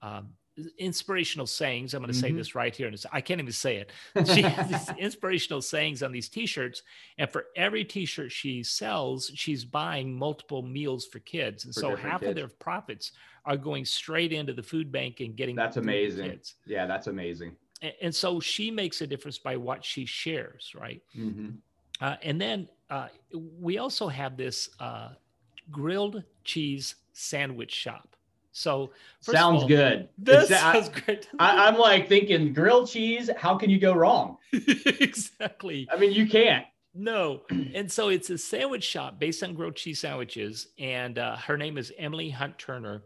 [0.00, 0.28] um,
[0.78, 1.94] inspirational sayings.
[1.94, 2.26] I'm going to mm-hmm.
[2.26, 2.86] say this right here.
[2.88, 3.92] And I can't even say it.
[4.26, 6.82] She has these inspirational sayings on these t-shirts.
[7.18, 11.64] And for every t-shirt she sells, she's buying multiple meals for kids.
[11.64, 12.30] And for so half kids.
[12.30, 13.12] of their profits
[13.44, 16.38] are going straight into the food bank and getting that's amazing.
[16.66, 17.56] Yeah, that's amazing.
[17.80, 21.02] And, and, so she makes a difference by what she shares, right?
[21.16, 21.50] Mm-hmm.
[22.00, 25.10] Uh, and then uh, we also have this uh,
[25.70, 28.16] grilled cheese sandwich shop.
[28.52, 30.08] So sounds all, good.
[30.18, 31.28] This sounds great.
[31.38, 33.30] I, I'm like thinking grilled cheese.
[33.36, 34.36] How can you go wrong?
[34.52, 35.88] exactly.
[35.90, 36.66] I mean, you can't.
[36.94, 37.42] No.
[37.74, 40.68] And so it's a sandwich shop based on grilled cheese sandwiches.
[40.78, 43.02] And uh, her name is Emily Hunt Turner.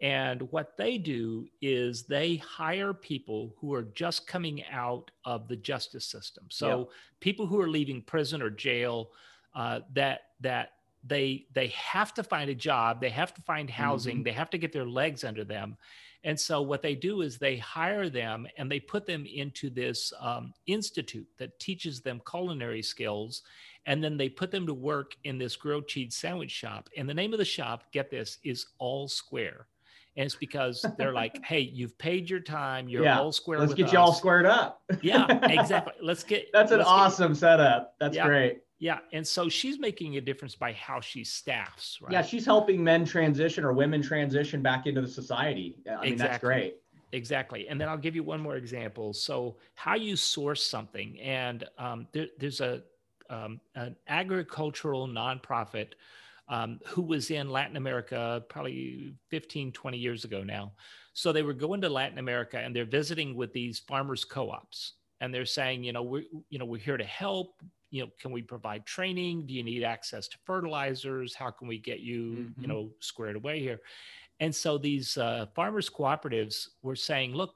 [0.00, 5.56] And what they do is they hire people who are just coming out of the
[5.56, 6.44] justice system.
[6.48, 6.88] So yep.
[7.20, 9.10] people who are leaving prison or jail
[9.54, 10.70] uh, that that
[11.04, 14.22] they they have to find a job, they have to find housing, mm-hmm.
[14.24, 15.76] they have to get their legs under them.
[16.22, 20.12] And so what they do is they hire them and they put them into this
[20.20, 23.42] um, institute that teaches them culinary skills.
[23.86, 26.90] And then they put them to work in this grilled cheese sandwich shop.
[26.94, 29.66] And the name of the shop, get this, is All Square
[30.16, 32.88] and it's because they're like, "Hey, you've paid your time.
[32.88, 33.18] You're yeah.
[33.18, 33.58] all square.
[33.58, 33.92] Let's get us.
[33.92, 35.94] you all squared up." yeah, exactly.
[36.02, 36.48] Let's get.
[36.52, 37.94] That's an awesome get, setup.
[37.98, 38.62] That's yeah, great.
[38.80, 41.98] Yeah, and so she's making a difference by how she staffs.
[42.00, 42.12] Right?
[42.12, 45.76] Yeah, she's helping men transition or women transition back into the society.
[45.86, 46.16] I mean, exactly.
[46.16, 46.76] that's great.
[47.12, 47.68] Exactly.
[47.68, 49.12] And then I'll give you one more example.
[49.12, 52.82] So, how you source something, and um, there, there's a
[53.30, 55.92] um, an agricultural nonprofit
[56.48, 60.72] um, who was in Latin America probably 15, 20 years ago now.
[61.12, 65.32] So they were going to Latin America and they're visiting with these farmers co-ops and
[65.32, 67.62] they're saying, you know, we're, you know, we're here to help.
[67.90, 69.46] You know, can we provide training?
[69.46, 71.34] Do you need access to fertilizers?
[71.34, 72.62] How can we get you, mm-hmm.
[72.62, 73.80] you know, squared away here?
[74.38, 77.54] And so these uh, farmers cooperatives were saying, look,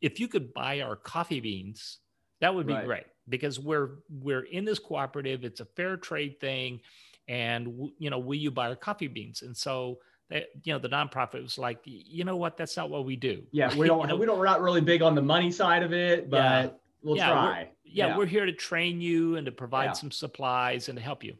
[0.00, 1.98] if you could buy our coffee beans,
[2.40, 2.86] that would be right.
[2.86, 5.44] great because we're we're in this cooperative.
[5.44, 6.80] It's a fair trade thing
[7.28, 10.88] and you know will you buy our coffee beans and so they, you know the
[10.88, 14.06] nonprofit was like you know what that's not what we do yeah we don't you
[14.08, 16.68] know, we don't we're not really big on the money side of it but yeah,
[17.02, 19.92] we'll yeah, try yeah, yeah, we're here to train you and to provide yeah.
[19.92, 21.34] some supplies and to help you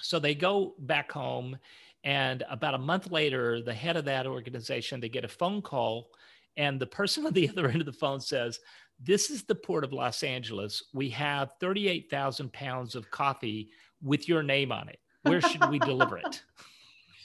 [0.00, 1.56] so they go back home
[2.04, 6.10] and about a month later the head of that organization they get a phone call
[6.56, 8.60] and the person on the other end of the phone says
[9.00, 13.70] this is the port of los angeles we have 38000 pounds of coffee
[14.02, 14.98] with your name on it.
[15.22, 16.42] Where should we deliver it?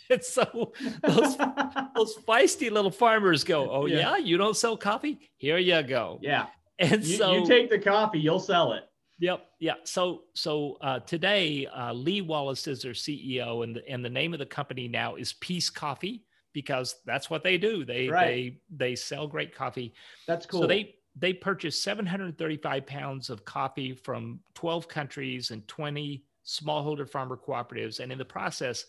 [0.10, 1.38] And so those
[1.95, 3.99] those feisty little farmers go, "Oh yeah.
[3.99, 4.17] yeah.
[4.17, 5.32] you don't sell coffee?
[5.38, 6.47] Here you go." Yeah.
[6.79, 8.83] And you, so you take the coffee, you'll sell it.
[9.19, 9.45] Yep.
[9.59, 9.73] Yeah.
[9.83, 14.33] So so uh, today, uh, Lee Wallace is their CEO, and the, and the name
[14.33, 17.86] of the company now is Peace Coffee because that's what they do.
[17.86, 18.27] They right.
[18.27, 18.57] they
[18.88, 19.93] they sell great coffee.
[20.27, 20.62] That's cool.
[20.62, 27.38] So they they purchased 735 pounds of coffee from 12 countries and 20 smallholder farmer
[27.38, 27.99] cooperatives.
[27.99, 28.86] And in the process,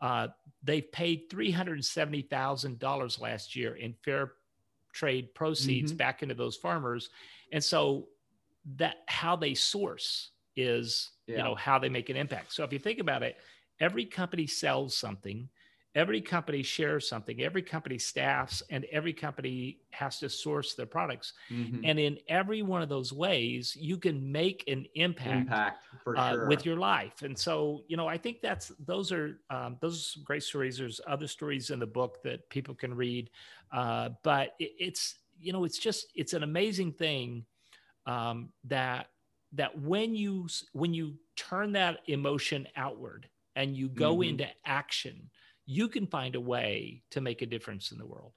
[0.00, 0.28] uh,
[0.62, 4.34] they've paid $370,000 last year in fair
[4.94, 5.98] trade proceeds mm-hmm.
[5.98, 7.10] back into those farmers.
[7.52, 8.06] And so
[8.76, 11.36] that how they source is, yeah.
[11.36, 12.54] you know, how they make an impact.
[12.54, 13.36] So if you think about it,
[13.80, 15.48] every company sells something
[15.94, 21.34] every company shares something every company staffs and every company has to source their products
[21.50, 21.80] mm-hmm.
[21.84, 25.84] and in every one of those ways you can make an impact, impact
[26.16, 26.48] uh, sure.
[26.48, 30.04] with your life and so you know i think that's those are um, those are
[30.14, 33.30] some great stories there's other stories in the book that people can read
[33.72, 37.44] uh, but it, it's you know it's just it's an amazing thing
[38.06, 39.08] um, that
[39.52, 44.30] that when you when you turn that emotion outward and you go mm-hmm.
[44.30, 45.30] into action
[45.66, 48.32] you can find a way to make a difference in the world.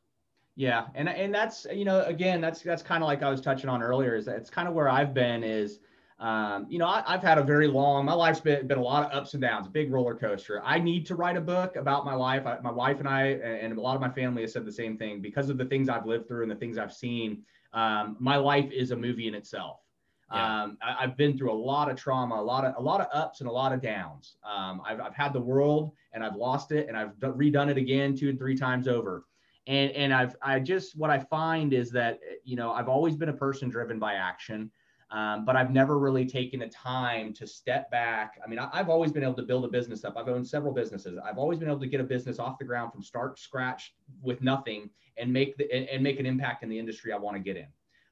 [0.56, 3.70] Yeah, and and that's you know again that's that's kind of like I was touching
[3.70, 5.80] on earlier is it's kind of where I've been is
[6.20, 9.06] um, you know I, have had a very long my life's been been a lot
[9.06, 10.64] of ups and downs, big roller coaster.
[10.66, 12.48] I need to write a book about my life.
[12.48, 14.98] I, my wife and I and a lot of my family has said the same
[14.98, 17.44] thing because of the things I've lived through and the things I've seen.
[17.74, 19.82] Um, my life is a movie in itself.
[20.30, 23.08] Um, I, have been through a lot of trauma, a lot of a lot of
[23.14, 24.36] ups and a lot of downs.
[24.44, 28.16] Um, I've, I've had the world and I've lost it and I've redone it again
[28.16, 29.26] two and three times over.
[29.68, 33.30] And and I've I just what I find is that you know I've always been
[33.30, 34.70] a person driven by action,
[35.12, 38.34] um, but I've never really taken the time to step back.
[38.44, 40.18] I mean, I, have always been able to build a business up.
[40.18, 41.18] I've owned several businesses.
[41.24, 44.42] I've always been able to get a business off the ground from start scratch with
[44.42, 47.42] nothing and make the and, and make an impact in the industry I want to
[47.42, 47.68] get in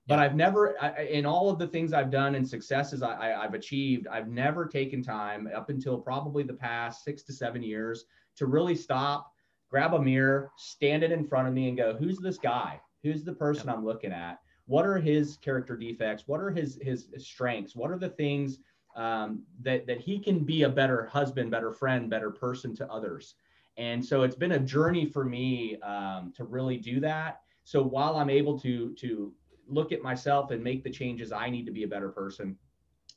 [0.08, 3.54] but I've never, I, in all of the things I've done and successes I, have
[3.54, 8.06] achieved, I've never taken time up until probably the past six to seven years
[8.38, 9.32] to really stop,
[9.70, 12.80] grab a mirror, stand it in front of me, and go, "Who's this guy?
[13.04, 14.40] Who's the person I'm looking at?
[14.68, 16.28] What are his character defects?
[16.28, 17.76] What are his his strengths?
[17.76, 18.60] What are the things
[18.96, 23.36] um, that that he can be a better husband, better friend, better person to others?"
[23.78, 27.42] And so it's been a journey for me um, to really do that.
[27.64, 29.34] So while I'm able to to
[29.68, 32.58] look at myself and make the changes I need to be a better person,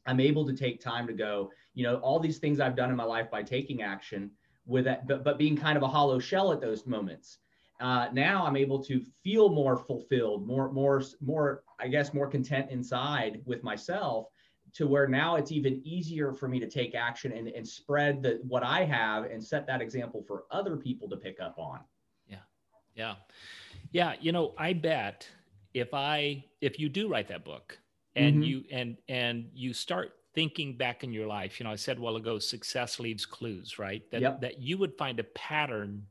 [0.07, 2.97] I'm able to take time to go, you know, all these things I've done in
[2.97, 4.31] my life by taking action.
[4.67, 7.39] with that, but, but being kind of a hollow shell at those moments.
[7.81, 12.71] Uh, now I'm able to feel more fulfilled, more, more, more, I guess, more content
[12.71, 14.27] inside with myself
[14.75, 18.41] to where now it's even easier for me to take action and, and spread the,
[18.47, 21.81] what I have and set that example for other people to pick up on.
[22.27, 22.45] Yeah.
[22.95, 23.15] Yeah.
[23.93, 24.15] Yeah.
[24.21, 25.29] You know, I bet
[25.75, 27.79] if I, if you do write that book
[28.17, 28.43] and mm-hmm.
[28.43, 32.01] you, and, and you start thinking back in your life, you know, I said a
[32.01, 34.03] while ago, success leaves clues, right?
[34.11, 34.41] That, yep.
[34.41, 36.05] that you would find a pattern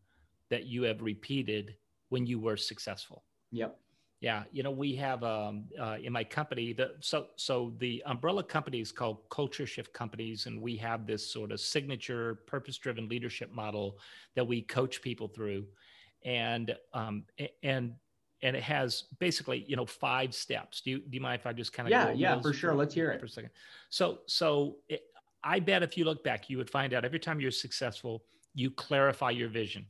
[0.49, 1.75] that you have repeated
[2.09, 3.23] when you were successful.
[3.51, 3.77] Yep.
[4.19, 8.43] Yeah, you know, we have um, uh, in my company the so so the umbrella
[8.43, 13.51] company is called Culture Shift Companies, and we have this sort of signature purpose-driven leadership
[13.53, 13.99] model
[14.33, 15.67] that we coach people through,
[16.25, 17.25] and um,
[17.61, 17.93] and
[18.43, 20.81] and it has basically you know five steps.
[20.81, 22.73] Do you do you mind if I just kind of yeah yeah for sure?
[22.73, 23.51] Let's hear it for a second.
[23.89, 25.03] So so it,
[25.43, 28.23] I bet if you look back, you would find out every time you're successful,
[28.53, 29.85] you clarify your vision,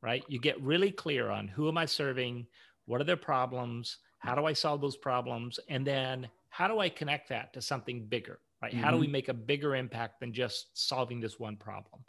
[0.00, 0.24] right?
[0.28, 2.46] You get really clear on who am I serving
[2.86, 3.98] what are their problems?
[4.18, 5.58] How do I solve those problems?
[5.68, 8.38] And then how do I connect that to something bigger?
[8.62, 8.72] Right?
[8.72, 8.82] Mm-hmm.
[8.82, 9.12] How do we mm-hmm.
[9.12, 12.02] make a bigger impact than just solving this one problem?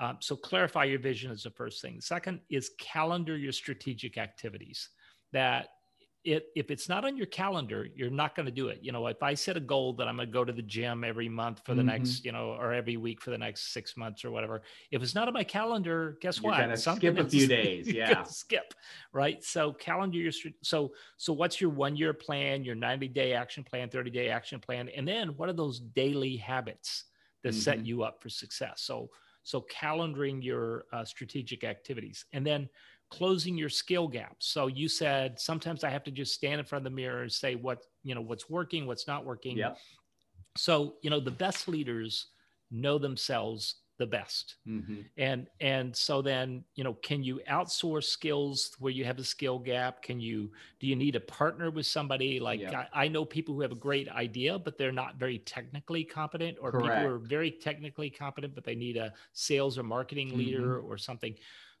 [0.00, 1.96] Um, so clarify your vision is the first thing.
[1.96, 4.88] The second is calendar your strategic activities.
[5.34, 5.68] That
[6.24, 8.78] it, if it's not on your calendar, you're not going to do it.
[8.80, 11.04] You know, if I set a goal that I'm going to go to the gym
[11.04, 11.88] every month for the mm-hmm.
[11.88, 15.14] next, you know, or every week for the next six months or whatever, if it's
[15.14, 16.78] not on my calendar, guess you're what?
[16.78, 17.86] skip a few days.
[17.92, 18.22] Yeah.
[18.22, 18.72] skip.
[19.12, 19.44] Right.
[19.44, 23.90] So calendar your, so, so what's your one year plan, your 90 day action plan,
[23.90, 24.88] 30 day action plan?
[24.96, 27.04] And then what are those daily habits
[27.42, 27.58] that mm-hmm.
[27.58, 28.80] set you up for success?
[28.80, 29.10] So,
[29.42, 32.66] so calendaring your uh, strategic activities and then
[33.16, 34.46] closing your skill gaps.
[34.46, 37.32] So you said sometimes I have to just stand in front of the mirror and
[37.32, 39.56] say what, you know, what's working, what's not working.
[39.56, 39.78] Yep.
[40.56, 42.26] So, you know, the best leaders
[42.70, 44.56] know themselves the best.
[44.66, 45.02] Mm-hmm.
[45.18, 49.58] And and so then, you know, can you outsource skills where you have a skill
[49.58, 50.02] gap?
[50.02, 50.50] Can you
[50.80, 52.90] do you need a partner with somebody like yep.
[52.92, 56.58] I, I, know people who have a great idea, but they're not very technically competent,
[56.60, 56.86] or Correct.
[56.86, 60.90] people who are very technically competent, but they need a sales or marketing leader mm-hmm.
[60.90, 61.34] or something.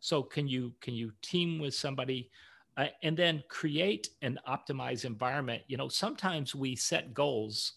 [0.04, 2.28] So can you can you team with somebody
[2.76, 5.62] uh, and then create an optimized environment?
[5.66, 7.72] You know, sometimes we set goals,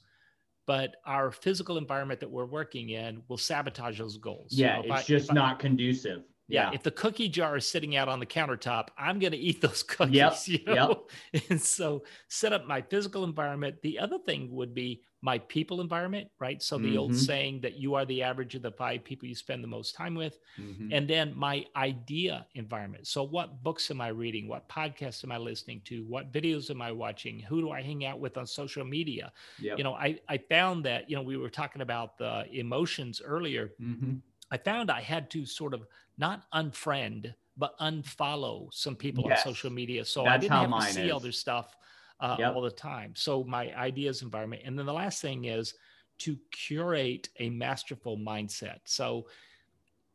[0.65, 4.51] but our physical environment that we're working in will sabotage those goals.
[4.51, 6.23] Yeah, you know, it's I, just not I, conducive.
[6.49, 6.69] Yeah.
[6.69, 6.75] yeah.
[6.75, 9.81] If the cookie jar is sitting out on the countertop, I'm going to eat those
[9.81, 10.15] cookies.
[10.15, 10.37] Yep.
[10.47, 11.05] You know?
[11.31, 11.43] Yep.
[11.49, 13.77] And so set up my physical environment.
[13.83, 16.61] The other thing would be my people environment, right?
[16.61, 16.99] So the mm-hmm.
[16.99, 19.95] old saying that you are the average of the five people you spend the most
[19.95, 20.39] time with.
[20.59, 20.89] Mm-hmm.
[20.91, 23.07] And then my idea environment.
[23.07, 24.47] So what books am I reading?
[24.47, 26.03] What podcasts am I listening to?
[26.03, 27.39] What videos am I watching?
[27.39, 29.31] Who do I hang out with on social media?
[29.59, 29.79] Yep.
[29.79, 33.71] You know, I, I found that, you know, we were talking about the emotions earlier.
[33.81, 34.15] Mm-hmm.
[34.51, 35.87] I found I had to sort of
[36.19, 39.45] not unfriend, but unfollow some people yes.
[39.45, 40.05] on social media.
[40.05, 41.11] So That's I didn't have to see is.
[41.11, 41.75] all their stuff
[42.19, 42.55] uh, yep.
[42.55, 43.13] all the time.
[43.15, 44.63] So my ideas environment.
[44.65, 45.73] And then the last thing is
[46.19, 48.79] to curate a masterful mindset.
[48.85, 49.27] So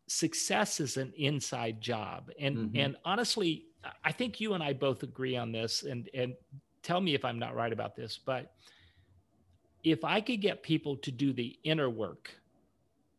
[0.08, 2.30] success is an inside job.
[2.38, 2.76] And mm-hmm.
[2.76, 3.66] and honestly,
[4.04, 5.84] I think you and I both agree on this.
[5.84, 6.34] And and
[6.82, 8.52] tell me if I'm not right about this, but
[9.84, 12.30] if I could get people to do the inner work,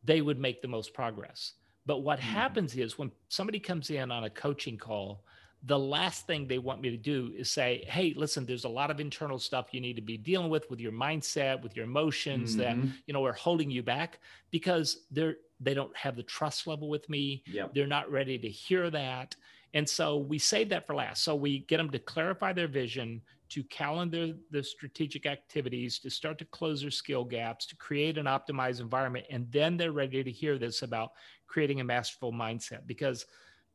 [0.04, 1.54] they would make the most progress.
[1.86, 2.34] But what mm-hmm.
[2.34, 5.24] happens is when somebody comes in on a coaching call,
[5.66, 8.92] the last thing they want me to do is say, "Hey, listen, there's a lot
[8.92, 12.56] of internal stuff you need to be dealing with with your mindset, with your emotions
[12.56, 12.82] mm-hmm.
[12.82, 14.20] that you know are holding you back
[14.52, 17.44] because they're they don't have the trust level with me.
[17.48, 17.74] Yep.
[17.74, 19.36] They're not ready to hear that."
[19.76, 21.24] And so we save that for last.
[21.24, 26.38] So we get them to clarify their vision, to calendar the strategic activities, to start
[26.40, 30.32] to close their skill gaps, to create an optimized environment, and then they're ready to
[30.32, 31.14] hear this about
[31.48, 33.26] creating a masterful mindset because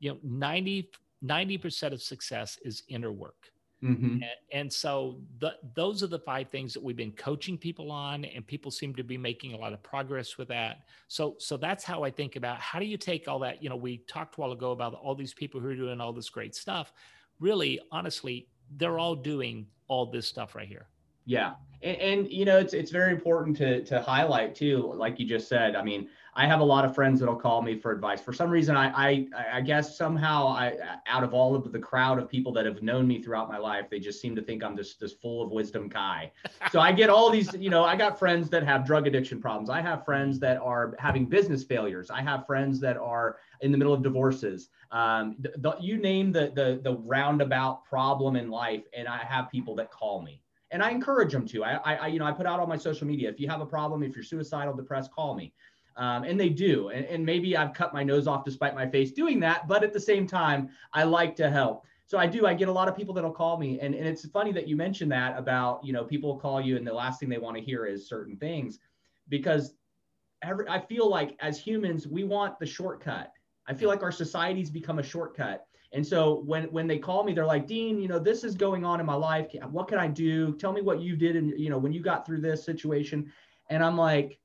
[0.00, 0.90] you know 90
[1.24, 3.50] 90% of success is inner work.
[3.82, 4.04] Mm-hmm.
[4.04, 8.24] And, and, so the, those are the five things that we've been coaching people on,
[8.24, 10.80] and people seem to be making a lot of progress with that.
[11.06, 13.62] So, so that's how I think about how do you take all that?
[13.62, 16.12] You know, we talked a while ago about all these people who are doing all
[16.12, 16.92] this great stuff.
[17.38, 20.88] Really, honestly, they're all doing all this stuff right here.
[21.24, 21.52] Yeah,
[21.82, 25.46] and, and you know, it's it's very important to to highlight too, like you just
[25.46, 25.76] said.
[25.76, 28.20] I mean, I have a lot of friends that'll call me for advice.
[28.20, 30.76] For some reason, I, I, I guess somehow I,
[31.08, 33.86] out of all of the crowd of people that have known me throughout my life,
[33.90, 36.30] they just seem to think I'm this, this full of wisdom guy.
[36.70, 39.68] so I get all these, you know, I got friends that have drug addiction problems.
[39.68, 42.08] I have friends that are having business failures.
[42.08, 44.68] I have friends that are in the middle of divorces.
[44.92, 49.50] Um, the, the, you name the, the, the roundabout problem in life, and I have
[49.50, 51.64] people that call me and I encourage them to.
[51.64, 53.30] I, I, you know, I put out on my social media.
[53.30, 55.52] If you have a problem, if you're suicidal, depressed, call me.
[55.98, 56.88] Um, and they do.
[56.88, 59.68] And, and maybe I've cut my nose off to spite my face doing that.
[59.68, 61.84] But at the same time, I like to help.
[62.06, 62.46] So I do.
[62.46, 64.76] I get a lot of people that'll call me, and, and it's funny that you
[64.76, 67.62] mentioned that about you know people call you, and the last thing they want to
[67.62, 68.78] hear is certain things,
[69.28, 69.74] because
[70.40, 73.30] every I feel like as humans we want the shortcut.
[73.66, 75.66] I feel like our society's become a shortcut.
[75.92, 78.86] And so when when they call me, they're like, Dean, you know, this is going
[78.86, 79.48] on in my life.
[79.70, 80.54] What can I do?
[80.56, 83.30] Tell me what you did, and you know, when you got through this situation.
[83.68, 84.38] And I'm like,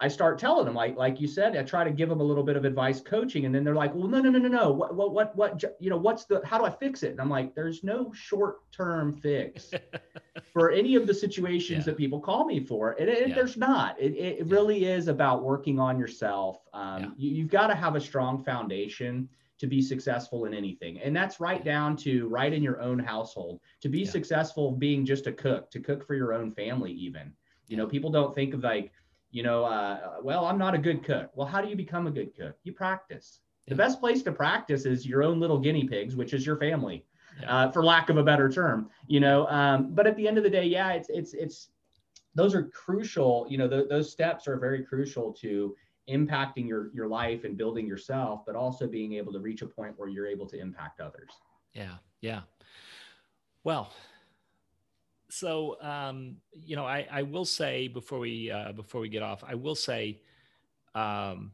[0.00, 2.42] I start telling them, like like you said, I try to give them a little
[2.42, 4.72] bit of advice, coaching, and then they're like, well, no, no, no, no, no.
[4.72, 5.64] What what what what?
[5.78, 6.40] You know, what's the?
[6.44, 7.12] How do I fix it?
[7.12, 9.70] And I'm like, there's no short term fix
[10.52, 11.84] for any of the situations yeah.
[11.92, 12.92] that people call me for.
[12.98, 13.34] And it, yeah.
[13.34, 13.98] there's not.
[14.00, 14.44] It it yeah.
[14.46, 16.58] really is about working on yourself.
[16.72, 19.28] Um, you, you've got to have a strong foundation
[19.58, 20.98] to be successful in anything.
[21.00, 23.60] And that's right down to right in your own household.
[23.82, 24.10] To be yeah.
[24.10, 27.32] successful being just a cook, to cook for your own family even.
[27.68, 28.92] You know, people don't think of like,
[29.34, 31.30] you know, uh, well, I'm not a good cook.
[31.34, 32.54] Well, how do you become a good cook?
[32.62, 33.40] You practice.
[33.66, 37.04] The best place to practice is your own little guinea pigs, which is your family,
[37.48, 38.88] uh, for lack of a better term.
[39.08, 41.70] You know, um, but at the end of the day, yeah, it's it's it's
[42.36, 43.46] those are crucial.
[43.50, 45.74] You know, th- those steps are very crucial to
[46.08, 49.98] impacting your your life and building yourself but also being able to reach a point
[49.98, 51.30] where you're able to impact others
[51.72, 52.40] yeah yeah
[53.64, 53.90] well
[55.34, 59.42] so um, you know I, I will say before we uh, before we get off
[59.46, 60.20] i will say
[60.94, 61.52] um,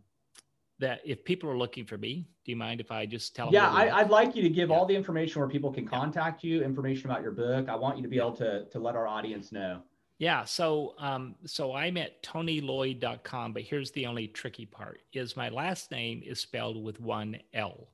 [0.78, 3.70] that if people are looking for me do you mind if i just tell yeah
[3.70, 4.76] I, would like you to give yeah.
[4.76, 6.56] all the information where people can contact yeah.
[6.56, 9.06] you information about your book i want you to be able to to let our
[9.06, 9.82] audience know
[10.20, 10.44] yeah.
[10.44, 15.90] So, um, so I'm at tonyloyd.com, but here's the only tricky part is my last
[15.90, 17.88] name is spelled with one L.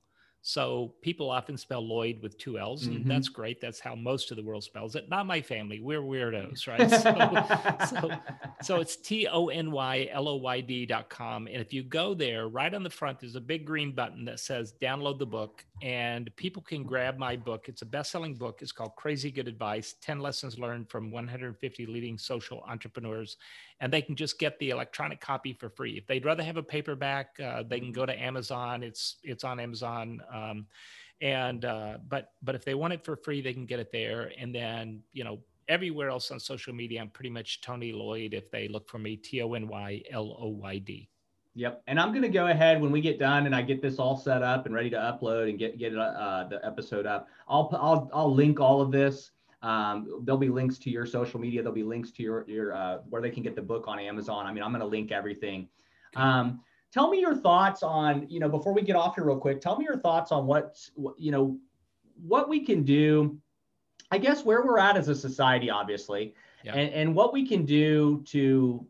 [0.49, 3.09] So people often spell Lloyd with two L's, and mm-hmm.
[3.09, 3.61] that's great.
[3.61, 5.09] That's how most of the world spells it.
[5.09, 5.81] Not my family.
[5.81, 6.89] We're weirdos, right?
[6.89, 8.11] So, so,
[8.63, 11.49] so it's T O N Y L O Y D dot com.
[11.49, 14.39] And if you go there, right on the front, there's a big green button that
[14.39, 17.69] says download the book, and people can grab my book.
[17.69, 18.61] It's a best selling book.
[18.63, 23.37] It's called Crazy Good Advice 10 Lessons Learned from 150 Leading Social Entrepreneurs
[23.81, 25.99] and they can just get the electronic copy for free.
[25.99, 28.83] If they'd rather have a paperback, uh, they can go to Amazon.
[28.83, 30.23] It's it's on Amazon.
[30.33, 30.67] Um,
[31.21, 34.33] and uh, but but if they want it for free, they can get it there.
[34.39, 38.33] And then you know everywhere else on social media, I'm pretty much Tony Loyd.
[38.33, 41.09] If they look for me, T O N Y L O Y D.
[41.55, 41.83] Yep.
[41.87, 44.15] And I'm going to go ahead when we get done and I get this all
[44.15, 47.29] set up and ready to upload and get get uh, the episode up.
[47.49, 49.31] I'll I'll I'll link all of this
[49.67, 51.61] um, there'll be links to your social media.
[51.61, 54.47] There'll be links to your your uh, where they can get the book on Amazon.
[54.47, 55.69] I mean, I'm going to link everything.
[56.15, 56.61] Um,
[56.93, 59.61] tell me your thoughts on you know before we get off here real quick.
[59.61, 60.79] Tell me your thoughts on what
[61.19, 61.59] you know
[62.23, 63.39] what we can do.
[64.13, 66.75] I guess where we're at as a society, obviously, yeah.
[66.77, 68.87] and, and what we can do to,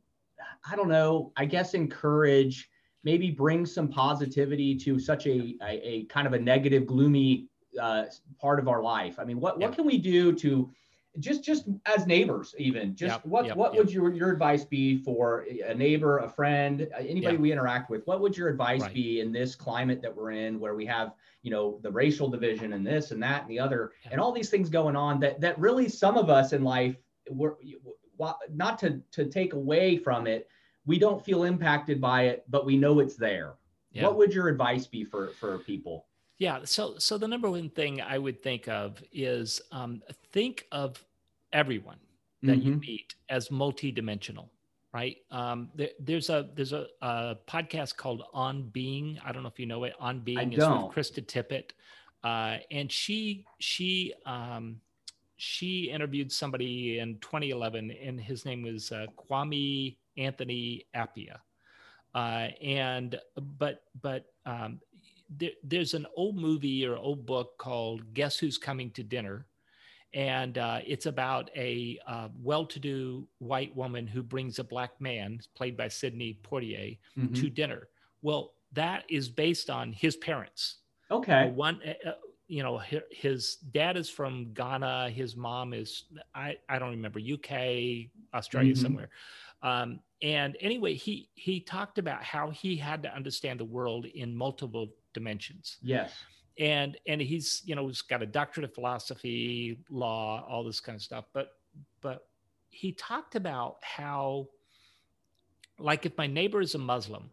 [0.70, 2.68] I don't know, I guess encourage,
[3.02, 7.48] maybe bring some positivity to such a, a, a kind of a negative, gloomy
[7.80, 8.04] uh,
[8.40, 9.18] part of our life.
[9.18, 10.70] I mean, what what can we do to
[11.18, 13.84] just just as neighbors even just yep, what yep, what yep.
[13.84, 18.06] would your your advice be for a neighbor a friend uh, anybody we interact with?
[18.06, 18.94] What would your advice right.
[18.94, 22.72] be in this climate that we're in where we have you know the racial division
[22.72, 25.58] and this and that and the other and all these things going on that that
[25.58, 26.96] really some of us in life
[27.30, 27.54] we're
[28.52, 30.48] not to to take away from it
[30.86, 33.54] we don't feel impacted by it but we know it's there.
[33.94, 36.05] What would your advice be for for people
[36.39, 36.61] yeah.
[36.64, 41.03] So, so the number one thing I would think of is um, think of
[41.53, 41.99] everyone
[42.43, 42.68] that mm-hmm.
[42.68, 44.49] you meet as multidimensional,
[44.93, 45.16] right?
[45.30, 49.18] Um, there, there's a there's a, a, podcast called On Being.
[49.24, 49.95] I don't know if you know it.
[49.99, 51.70] On Being is with Krista Tippett,
[52.22, 54.80] uh, and she she um,
[55.37, 61.39] she interviewed somebody in 2011, and his name was uh, Kwame Anthony Appiah.
[62.14, 63.20] Uh, and
[63.59, 64.80] but but um,
[65.30, 69.46] there, there's an old movie or old book called Guess Who's Coming to Dinner.
[70.14, 74.98] And uh, it's about a uh, well to do white woman who brings a black
[75.00, 77.34] man, played by Sidney Poitier, mm-hmm.
[77.34, 77.88] to dinner.
[78.22, 80.76] Well, that is based on his parents.
[81.10, 81.48] Okay.
[81.48, 82.14] Uh, one, uh, uh,
[82.48, 85.10] you know, his dad is from Ghana.
[85.10, 86.04] His mom is,
[86.34, 88.82] I, I don't remember, UK, Australia, mm-hmm.
[88.82, 89.08] somewhere.
[89.62, 94.34] Um, and anyway, he he talked about how he had to understand the world in
[94.34, 95.78] multiple dimensions.
[95.82, 96.12] Yes.
[96.58, 100.96] And and he's you know he's got a doctorate of philosophy, law, all this kind
[100.96, 101.24] of stuff.
[101.32, 101.48] But
[102.00, 102.26] but
[102.68, 104.48] he talked about how
[105.78, 107.30] like if my neighbor is a Muslim,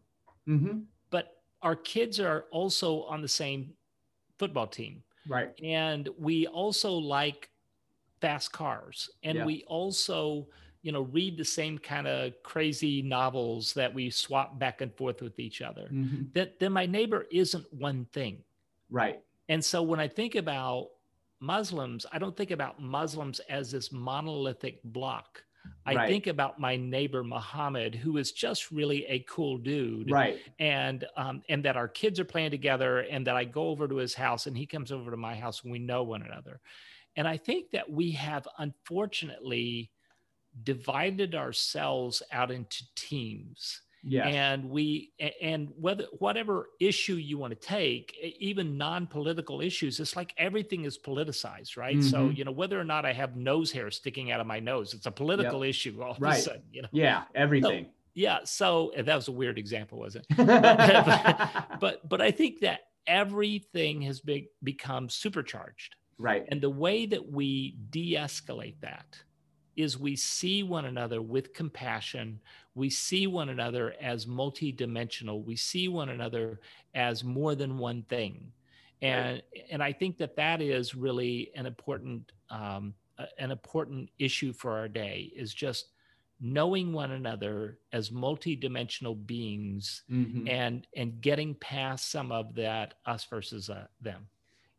[0.48, 0.80] mm-hmm.
[1.10, 1.26] but
[1.62, 3.74] our kids are also on the same
[4.40, 5.04] football team.
[5.28, 5.52] Right.
[5.62, 7.50] And we also like
[8.20, 9.46] fast cars and yeah.
[9.46, 10.48] we also
[10.84, 15.22] you know read the same kind of crazy novels that we swap back and forth
[15.22, 16.24] with each other mm-hmm.
[16.34, 18.38] that then my neighbor isn't one thing
[18.92, 20.90] right and so when i think about
[21.40, 25.44] muslims i don't think about muslims as this monolithic block
[25.86, 26.10] I right.
[26.10, 30.38] think about my neighbor Muhammad, who is just really a cool dude, right?
[30.60, 33.96] And um, and that our kids are playing together, and that I go over to
[33.96, 36.60] his house, and he comes over to my house, and we know one another.
[37.16, 39.92] And I think that we have unfortunately
[40.62, 43.82] divided ourselves out into teams.
[44.06, 44.28] Yeah.
[44.28, 50.34] And we and whether whatever issue you want to take, even non-political issues, it's like
[50.38, 51.96] everything is politicized, right?
[51.96, 52.10] Mm-hmm.
[52.10, 54.94] So you know whether or not I have nose hair sticking out of my nose,
[54.94, 55.70] it's a political yep.
[55.70, 56.34] issue all right.
[56.34, 56.64] of a sudden.
[56.70, 56.90] You know.
[56.92, 57.86] Yeah, everything.
[57.86, 58.40] So, yeah.
[58.44, 60.26] So that was a weird example, was it?
[60.36, 65.96] but, but but I think that everything has been become supercharged.
[66.18, 66.46] Right.
[66.50, 69.18] And the way that we de-escalate that
[69.76, 72.40] is we see one another with compassion.
[72.76, 75.44] We see one another as multidimensional.
[75.44, 76.60] We see one another
[76.94, 78.52] as more than one thing.
[79.02, 79.66] And, right.
[79.70, 82.94] and I think that that is really an important, um,
[83.38, 85.88] an important issue for our day is just
[86.40, 90.48] knowing one another as multidimensional beings mm-hmm.
[90.48, 94.28] and, and getting past some of that us versus uh, them.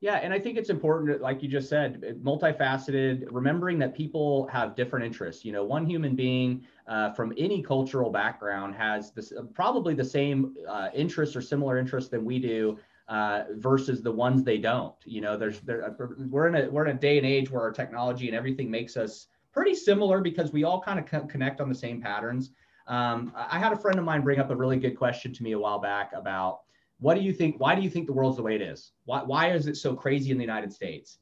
[0.05, 4.77] Yeah, and I think it's important, like you just said, multifaceted, remembering that people have
[4.77, 5.47] different interests.
[5.47, 10.05] You know, one human being uh, from any cultural background has this uh, probably the
[10.05, 12.79] same uh, interests or similar interests than we do.
[13.09, 14.95] Uh, versus the ones they don't.
[15.05, 17.61] You know, there's there, uh, we're in a we're in a day and age where
[17.61, 21.61] our technology and everything makes us pretty similar because we all kind of co- connect
[21.61, 22.53] on the same patterns.
[22.87, 25.53] Um, I had a friend of mine bring up a really good question to me
[25.53, 26.61] a while back about
[27.01, 27.59] what do you think?
[27.59, 28.93] Why do you think the world's the way it is?
[29.05, 31.19] Why, why is it so crazy in the United States?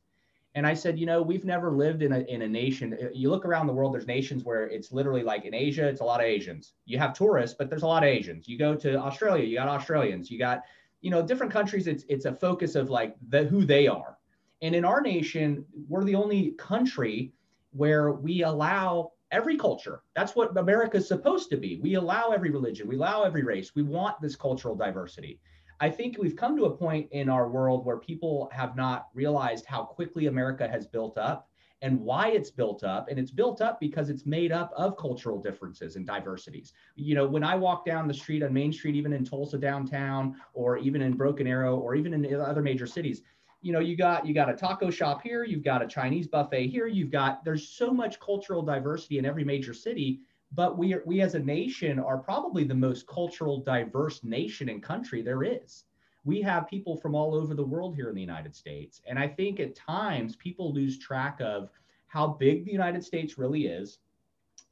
[0.54, 2.96] And I said, you know, we've never lived in a, in a nation.
[3.14, 6.04] You look around the world, there's nations where it's literally like in Asia, it's a
[6.04, 6.74] lot of Asians.
[6.84, 8.46] You have tourists, but there's a lot of Asians.
[8.46, 10.30] You go to Australia, you got Australians.
[10.30, 10.62] You got,
[11.00, 11.86] you know, different countries.
[11.86, 14.18] It's it's a focus of like the who they are.
[14.60, 17.32] And in our nation, we're the only country
[17.72, 20.02] where we allow every culture.
[20.14, 21.80] That's what America is supposed to be.
[21.82, 23.74] We allow every religion, we allow every race.
[23.74, 25.40] We want this cultural diversity.
[25.82, 29.66] I think we've come to a point in our world where people have not realized
[29.66, 31.48] how quickly America has built up
[31.82, 33.08] and why it's built up.
[33.10, 36.72] And it's built up because it's made up of cultural differences and diversities.
[36.94, 40.36] You know, when I walk down the street on Main Street, even in Tulsa downtown,
[40.54, 43.22] or even in Broken Arrow, or even in other major cities,
[43.60, 46.68] you know, you got you got a taco shop here, you've got a Chinese buffet
[46.68, 50.20] here, you've got there's so much cultural diversity in every major city
[50.54, 54.82] but we are, we as a nation are probably the most cultural diverse nation and
[54.82, 55.84] country there is.
[56.24, 59.26] We have people from all over the world here in the united states and i
[59.26, 61.68] think at times people lose track of
[62.06, 63.98] how big the united states really is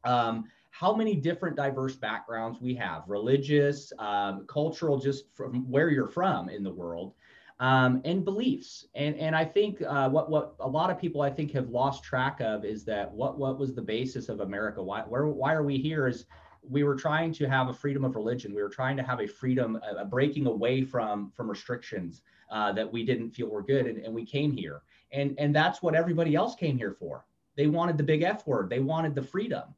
[0.04, 6.08] um, how many different diverse backgrounds we have religious um, cultural just from where you're
[6.08, 7.14] from in the world
[7.60, 8.86] um, and beliefs.
[8.94, 12.02] And and I think uh, what what a lot of people I think have lost
[12.02, 14.82] track of is that what what was the basis of America?
[14.82, 16.08] Why where why are we here?
[16.08, 16.24] Is
[16.68, 18.54] we were trying to have a freedom of religion.
[18.54, 22.90] We were trying to have a freedom, a, breaking away from from restrictions uh, that
[22.90, 24.82] we didn't feel were good, and, and we came here.
[25.12, 27.26] And and that's what everybody else came here for.
[27.56, 28.70] They wanted the big F word.
[28.70, 29.74] They wanted the freedom.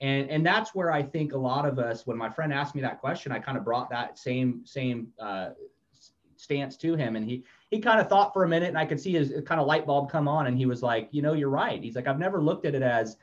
[0.00, 2.82] And, and that's where I think a lot of us, when my friend asked me
[2.82, 5.50] that question, I kind of brought that same same uh,
[6.44, 7.16] stance to him.
[7.16, 9.60] And he he kind of thought for a minute, and I could see his kind
[9.60, 11.82] of light bulb come on, and he was like, you know, you're right.
[11.82, 13.16] He's like, I've never looked at it as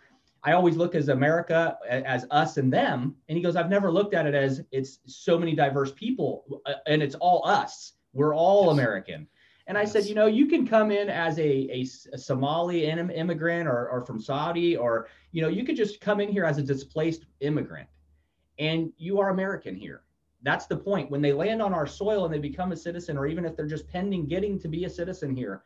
[0.43, 3.15] I always look as America as us and them.
[3.29, 6.73] And he goes, I've never looked at it as it's so many diverse people uh,
[6.87, 7.93] and it's all us.
[8.13, 8.73] We're all yes.
[8.73, 9.27] American.
[9.67, 9.89] And yes.
[9.89, 13.87] I said, you know, you can come in as a, a, a Somali immigrant or,
[13.89, 17.25] or from Saudi, or, you know, you could just come in here as a displaced
[17.41, 17.87] immigrant
[18.57, 20.01] and you are American here
[20.43, 21.11] that's the point.
[21.11, 23.67] When they land on our soil and they become a citizen, or even if they're
[23.67, 25.63] just pending getting to be a citizen here,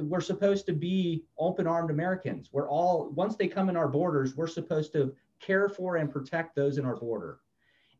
[0.00, 2.50] we're supposed to be open armed Americans.
[2.52, 6.54] We're all, once they come in our borders, we're supposed to care for and protect
[6.54, 7.40] those in our border.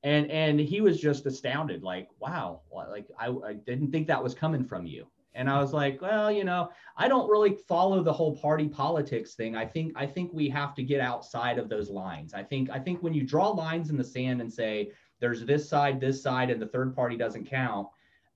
[0.02, 4.34] And, and he was just astounded, like, wow, like I, I didn't think that was
[4.34, 5.06] coming from you.
[5.34, 9.34] And I was like, well, you know, I don't really follow the whole party politics
[9.34, 9.54] thing.
[9.56, 12.34] I think I think we have to get outside of those lines.
[12.34, 14.90] I think I think when you draw lines in the sand and say
[15.20, 17.88] there's this side, this side, and the third party doesn't count,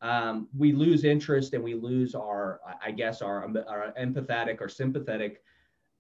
[0.03, 5.43] um, we lose interest and we lose our, I guess, our, our empathetic or sympathetic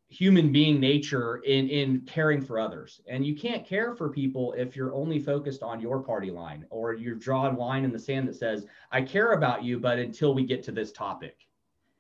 [0.09, 4.76] human being nature in in caring for others and you can't care for people if
[4.76, 8.28] you're only focused on your party line or you're drawing a line in the sand
[8.28, 11.49] that says i care about you but until we get to this topic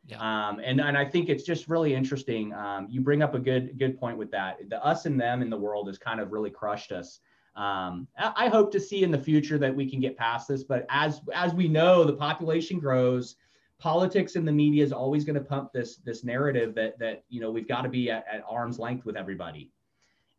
[0.06, 0.18] Yeah.
[0.18, 2.52] Um, and, and I think it's just really interesting.
[2.52, 4.68] Um, you bring up a good good point with that.
[4.68, 7.20] The us and them in the world has kind of really crushed us.
[7.56, 10.64] Um, I hope to see in the future that we can get past this.
[10.64, 13.36] But as as we know, the population grows.
[13.78, 17.40] Politics and the media is always going to pump this this narrative that that you
[17.40, 19.70] know we've got to be at, at arm's length with everybody.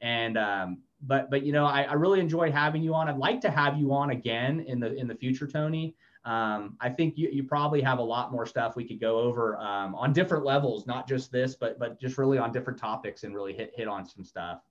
[0.01, 3.07] And um, but but you know I, I really enjoyed having you on.
[3.07, 5.95] I'd like to have you on again in the in the future, Tony.
[6.25, 9.57] Um, I think you, you probably have a lot more stuff we could go over
[9.59, 13.35] um, on different levels, not just this, but but just really on different topics and
[13.35, 14.61] really hit hit on some stuff.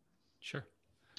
[0.40, 0.66] Sure,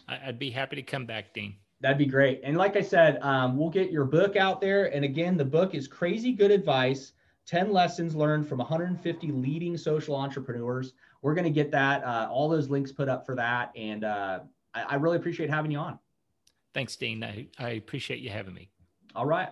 [0.08, 1.56] I'd be happy to come back, Dean.
[1.82, 2.42] That'd be great.
[2.44, 4.94] And like I said, um, we'll get your book out there.
[4.94, 7.14] And again, the book is Crazy Good Advice
[7.48, 10.94] 10 Lessons Learned from 150 Leading Social Entrepreneurs.
[11.22, 13.72] We're going to get that, uh, all those links put up for that.
[13.76, 14.40] And uh,
[14.74, 16.00] I, I really appreciate having you on.
[16.74, 17.24] Thanks, Dean.
[17.24, 18.70] I, I appreciate you having me.
[19.16, 19.50] All right